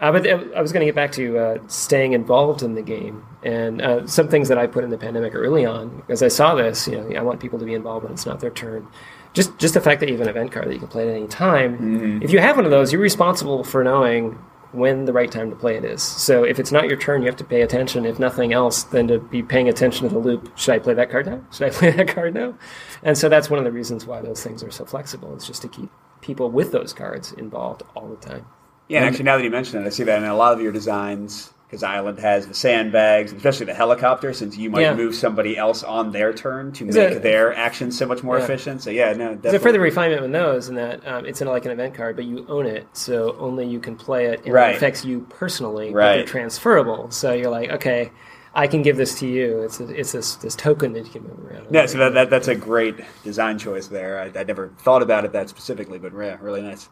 [0.01, 3.22] uh, but I was going to get back to uh, staying involved in the game,
[3.43, 6.55] and uh, some things that I put in the pandemic early on because I saw
[6.55, 6.88] this.
[6.88, 8.88] You know, I want people to be involved when it's not their turn.
[9.33, 11.14] Just, just the fact that you have an event card that you can play at
[11.14, 11.78] any time.
[11.78, 12.22] Mm-hmm.
[12.22, 14.39] If you have one of those, you're responsible for knowing
[14.72, 16.03] when the right time to play it is.
[16.03, 18.07] So if it's not your turn, you have to pay attention.
[18.07, 20.57] If nothing else, then to be paying attention to the loop.
[20.57, 21.45] Should I play that card now?
[21.53, 22.55] Should I play that card now?
[23.03, 25.35] And so that's one of the reasons why those things are so flexible.
[25.35, 28.47] It's just to keep people with those cards involved all the time.
[28.89, 30.53] Yeah, and um, actually, now that you mention it, I see that in a lot
[30.53, 34.95] of your designs, because Island has the sandbags, especially the helicopter, since you might Yeah.
[34.95, 38.37] move somebody else on their turn to Is make it- their actions so much more
[38.37, 38.45] Yeah.
[38.45, 38.83] efficient.
[38.83, 39.59] So yeah, no, There's a definitely.
[39.61, 42.45] further refinement with those in that um, it's in like an event card, but you
[42.47, 44.73] own it, so only you can play it, and Right.
[44.73, 45.89] it affects you personally.
[45.93, 46.16] But Right.
[46.16, 48.12] they're transferable, so you're like, okay,
[48.55, 49.62] I can give this to you.
[49.62, 51.68] It's a, it's this this token that you can move around.
[51.70, 54.18] Yeah, so that, that that's a great design choice there.
[54.18, 56.91] I, I never thought about it that specifically, but yeah, really nice.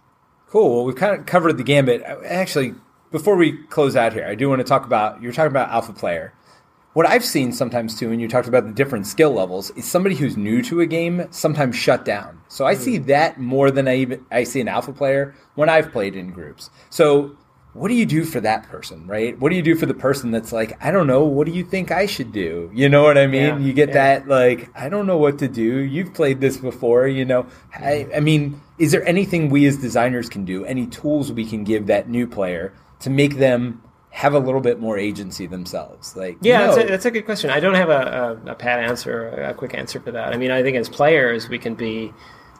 [0.48, 0.74] Cool.
[0.76, 2.02] Well, we've kind of covered the gambit.
[2.24, 2.72] Actually,
[3.10, 5.92] before we close out here, I do want to talk about you're talking about alpha
[5.92, 6.32] player.
[6.92, 10.16] What I've seen sometimes too, and you talked about the different skill levels, is somebody
[10.16, 12.40] who's new to a game sometimes shut down.
[12.48, 13.06] So I see mm.
[13.06, 16.70] that more than I even I see an alpha player when I've played in groups.
[16.90, 17.36] So
[17.72, 19.38] what do you do for that person, right?
[19.38, 21.62] What do you do for the person that's like, I don't know, what do you
[21.62, 22.68] think I should do?
[22.74, 23.42] You know what I mean?
[23.42, 23.94] Yeah, you get yeah.
[23.94, 25.78] that like, I don't know what to do.
[25.78, 27.46] You've played this before, you know.
[27.72, 28.16] I, mm.
[28.16, 31.86] I mean, is there anything we as designers can do, any tools we can give
[31.86, 36.16] that new player to make them have a little bit more agency themselves?
[36.16, 36.66] Like, Yeah, no.
[36.74, 37.50] that's, a, that's a good question.
[37.50, 40.32] I don't have a, a, a pat answer, a quick answer for that.
[40.32, 42.12] I mean, I think as players, we can be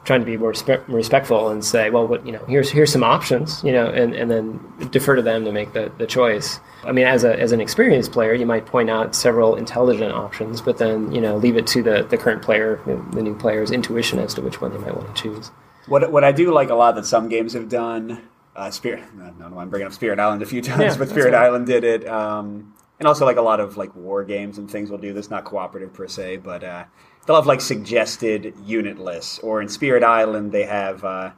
[0.03, 3.03] trying to be more respe- respectful and say, well, what you know, here's here's some
[3.03, 6.59] options, you know, and, and then defer to them to make the, the choice.
[6.83, 10.59] I mean, as a as an experienced player, you might point out several intelligent options,
[10.59, 12.79] but then you know, leave it to the, the current player,
[13.11, 15.51] the new player's intuition as to which one they might want to choose.
[15.85, 18.23] What what I do like a lot that some games have done,
[18.55, 19.03] uh, Spirit.
[19.21, 19.59] I don't know.
[19.59, 21.45] I'm bringing up Spirit Island a few times, Yeah, but Spirit right.
[21.45, 24.89] Island did it, um, and also like a lot of like war games and things
[24.89, 25.29] will do this.
[25.29, 26.85] Not cooperative per se, but uh,
[27.25, 31.03] they'll have like suggested unit lists, or in Spirit Island they have.
[31.03, 31.31] Uh,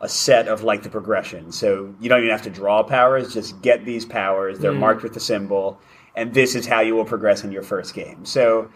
[0.00, 1.50] a set of like the progression.
[1.50, 4.58] So you don't even have to draw powers, just get these powers.
[4.58, 5.80] They're marked with the symbol,
[6.14, 8.24] and this is how you will progress in your first game.
[8.24, 8.70] So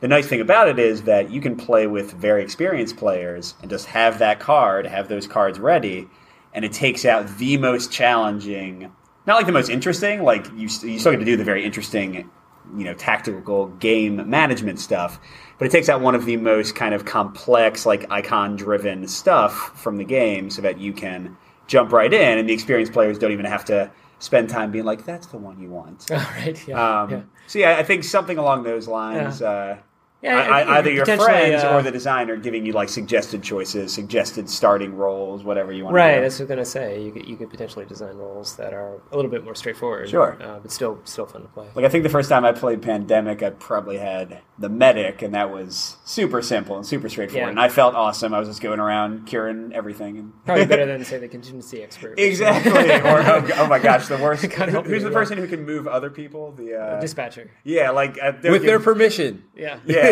[0.00, 3.70] the nice thing about it is that you can play with very experienced players and
[3.70, 6.08] just have that card, have those cards ready,
[6.56, 8.90] and it takes out the most challenging,
[9.26, 12.28] not like the most interesting, like you, you still get to do the very interesting,
[12.76, 15.20] you know, tactical game management stuff,
[15.58, 19.78] but it takes out one of the most kind of complex, like icon driven stuff
[19.78, 21.36] from the game so that you can
[21.66, 25.04] jump right in, and the experienced players don't even have to spend time being like,
[25.04, 26.10] that's the one you want.
[26.10, 26.66] All right.
[26.66, 27.02] Yeah.
[27.02, 27.22] Um, yeah.
[27.48, 29.42] So yeah, I think something along those lines.
[29.42, 29.76] Uh,
[30.22, 33.42] Yeah, I, I- I, either your friends uh, or the designer giving you like suggested
[33.42, 35.94] choices, suggested starting roles, whatever you want.
[35.94, 36.22] Right, To do.
[36.22, 37.04] that's what I was going to say.
[37.04, 40.36] You could, you could potentially design roles that are a little bit more straightforward, Sure.
[40.42, 41.68] uh, but still still fun to play.
[41.74, 45.34] Like I think the first time I played Pandemic, I probably had the medic, and
[45.34, 47.46] that was super simple and super straightforward.
[47.46, 47.50] Yeah.
[47.50, 48.32] And I felt awesome.
[48.32, 50.16] I was just going around curing everything.
[50.18, 52.14] And Probably better than say the contingency expert.
[52.18, 52.72] exactly.
[52.90, 54.48] or oh, oh my gosh, the worst.
[54.48, 55.12] Gotta Who's you, the yeah.
[55.14, 56.52] person who can move other people?
[56.52, 57.50] The uh, dispatcher.
[57.64, 59.44] yeah, like uh, with give- their permission.
[59.54, 59.78] Yeah.
[59.84, 60.05] Yeah,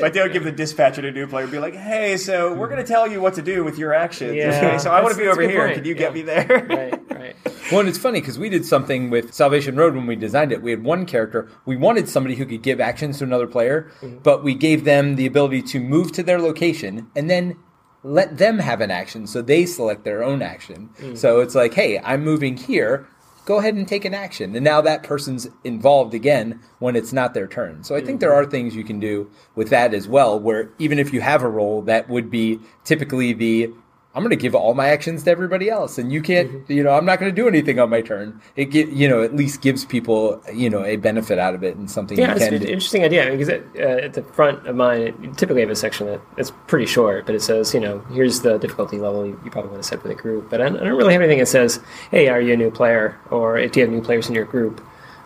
[0.00, 2.52] but they would give the dispatcher to a new player, and be like, "Hey, so
[2.54, 4.34] we're going to tell you what to do with your actions.
[4.36, 5.64] Yeah, okay, so I want to be over here.
[5.66, 5.74] point.
[5.76, 5.98] Can you Yeah.
[5.98, 7.36] get me there?" right, right.
[7.70, 10.62] Well, and it's funny because we did something with Salvation Road when we designed it.
[10.62, 11.48] We had one character.
[11.64, 13.90] We wanted somebody who could give actions to another player,
[14.22, 17.56] but we gave them the ability to move to their location and then
[18.04, 20.90] let them have an action so they select their own action.
[21.16, 23.08] So it's like, hey, I'm moving here.
[23.46, 24.54] Go ahead and take an action.
[24.56, 27.84] And now that person's involved again when it's not their turn.
[27.84, 28.48] So I think there mm-hmm.
[28.48, 31.48] are things you can do with that as well, where even if you have a
[31.48, 33.70] role that would be typically the
[34.16, 36.50] I'm going to give all my actions to everybody else, and you can't.
[36.50, 36.72] Mm-hmm.
[36.72, 38.40] You know, I'm not going to do anything on my turn.
[38.56, 41.76] It get, you know at least gives people you know a benefit out of it
[41.76, 42.66] and something Yeah, you it's an do.
[42.66, 46.06] interesting idea because it, uh, at the front of mine, it, typically have a section
[46.06, 49.50] that it's pretty short, but it says, you know, here's the difficulty level you, you
[49.50, 50.48] probably want to set for the group.
[50.48, 51.78] But I don't, I don't really have anything that says,
[52.10, 54.82] hey, are you a new player, or if you have new players in your group,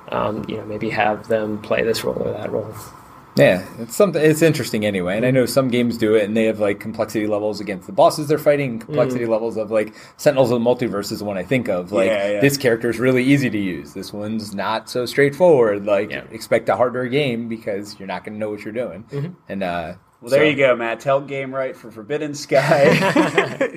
[0.08, 2.74] um, you know, maybe have them play this role or that role.
[3.40, 4.22] Yeah, it's something.
[4.22, 7.26] It's interesting anyway, and I know some games do it, and they have like complexity
[7.26, 8.78] levels against the bosses they're fighting.
[8.78, 11.90] Complexity levels of like Sentinels of the Multiverse is the one I think of.
[11.90, 12.40] Like Yeah, yeah.
[12.40, 13.94] this character is really easy to use.
[13.94, 15.86] This one's not so straightforward.
[15.86, 16.24] Like Yeah.
[16.30, 19.36] expect a harder game because you're not going to know what you're doing.
[19.48, 21.00] And uh, Well, there So- you go, Matt.
[21.00, 22.92] Tell game right for Forbidden Sky.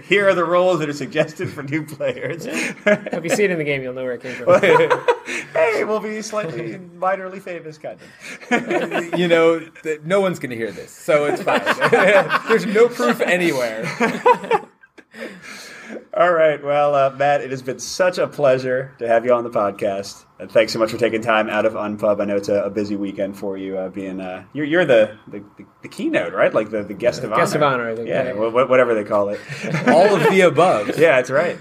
[0.08, 2.46] Here are the roles that are suggested for new players.
[2.46, 4.60] If you see it in the game, you'll know where it came from.
[5.54, 7.98] hey, we'll be slightly minorly famous, kind
[8.52, 9.18] of.
[9.20, 11.62] you know, th- no one's going to hear this, so it's fine.
[12.50, 13.86] There's no proof anywhere.
[16.16, 16.64] All right.
[16.64, 20.26] Well, uh, Matt, it has been such a pleasure to have you on the podcast.
[20.40, 22.22] And thanks so much for taking time out of Unpub.
[22.22, 23.78] I know it's a, a busy weekend for you.
[23.78, 26.54] Uh, being uh, you're, you're the, the, the, the keynote, right?
[26.54, 27.42] Like the, the guest of honor.
[27.42, 28.08] Guest of honor, I think.
[28.08, 28.34] Yeah, Yeah.
[28.34, 29.40] wha- wha- whatever they call it.
[29.88, 30.88] All of the above.
[30.98, 31.58] yeah, that's right.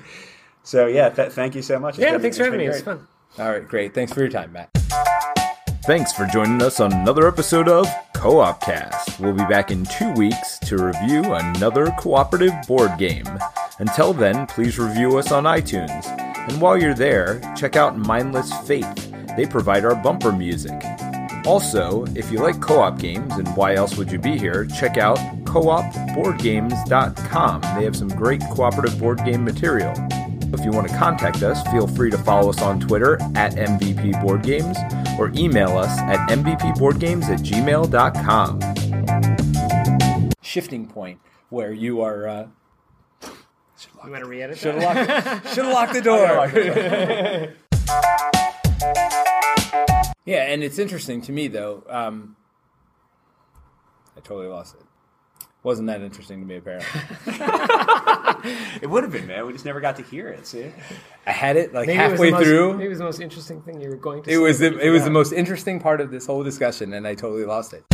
[0.62, 1.94] So yeah, th- thank you so much.
[1.94, 2.64] It's Yeah, been- thanks for having me.
[2.66, 2.96] been It was great.
[2.98, 3.08] fun.
[3.46, 3.94] All right, great.
[3.94, 4.70] Thanks for your time, Matt.
[5.84, 9.18] Thanks for joining us on another episode of Co op Cast.
[9.18, 13.26] We'll be back in two weeks to review another cooperative board game.
[13.78, 16.06] Until then, please review us on iTunes.
[16.48, 19.12] And while you're there, check out Mindless Faith.
[19.36, 20.82] They provide our bumper music.
[21.46, 24.98] Also, if you like co op games and why else would you be here, check
[24.98, 27.60] out coopboardgames.com.
[27.60, 29.92] They have some great cooperative board game material.
[30.54, 34.20] If you want to contact us, feel free to follow us on Twitter at MVP
[34.22, 34.76] Board Games
[35.18, 38.60] or email us at mvpboardgames at gmail.com.
[40.42, 42.28] Shifting point where you are.
[42.28, 42.48] Uh,
[44.04, 46.26] You want to re-edit should have locked, should've locked the door.
[50.26, 51.84] yeah, and it's interesting to me though.
[51.88, 52.36] Um,
[54.16, 54.80] I totally lost it.
[55.62, 56.56] Wasn't that interesting to me?
[56.56, 56.88] Apparently,
[58.82, 59.46] It would have been, man.
[59.46, 60.44] We just never got to hear it.
[60.48, 60.72] See?
[61.24, 62.72] I had it like Maybe it was halfway the most- through.
[62.72, 64.76] Maybe it was the most interesting thing you were going to It say, was the,
[64.78, 67.84] it was the most interesting part of this whole discussion, and I totally lost it.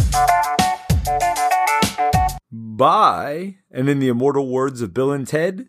[2.50, 3.56] Bye.
[3.70, 5.68] And in the immortal words of Bill and Ted,